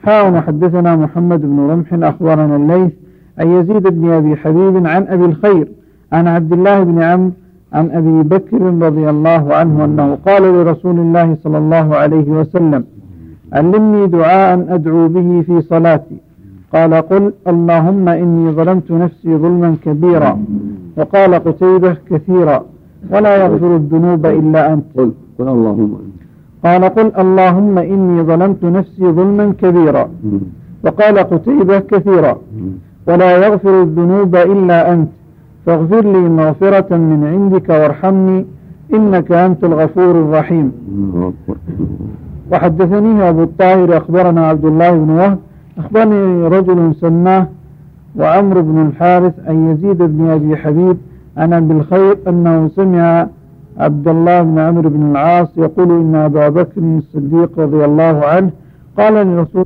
[0.04, 1.88] حاء حدثنا محمد بن رمح.
[2.10, 2.92] أخبرنا الليث
[3.38, 5.68] عن يزيد بن أبي حبيب عن أبي الخير
[6.12, 7.30] عن عبد الله بن عمرو
[7.72, 12.84] عن أبي بكر رضي الله عنه أنه قال لرسول الله صلى الله عليه وسلم
[13.52, 16.16] علمني دعاء أدعو به في صلاتي.
[16.74, 20.38] قال قل اللهم إني ظلمت نفسي ظلما كبيرا.
[20.96, 22.64] وقال قتيبة كثيرا
[23.12, 24.84] ولا يغفر الذنوب إلا أنت.
[24.96, 26.07] قل قل اللهم
[26.64, 30.08] قال قل اللهم إني ظلمت نفسي ظلما كبيرا.
[30.84, 32.38] وقال قتيبة كثيرا.
[33.06, 35.08] ولا يغفر الذنوب إلا أنت.
[35.66, 38.46] فاغفر لي مغفرة من عندك وارحمني.
[38.94, 40.72] إنك أنت الغفور الرحيم.
[42.52, 45.38] وحدثني أبو الطاهر أخبرنا عبد الله بن وهب.
[45.78, 47.46] أخبرني رجل سماه
[48.16, 50.96] وعمر بن الحارث أن يزيد بن أبي حبيب
[51.36, 53.26] عن أبي الخير أنه سمع
[53.78, 58.50] عبد الله بن عمرو بن العاص يقول إن أبا بكر الصديق رضي الله عنه
[58.98, 59.64] قال لرسول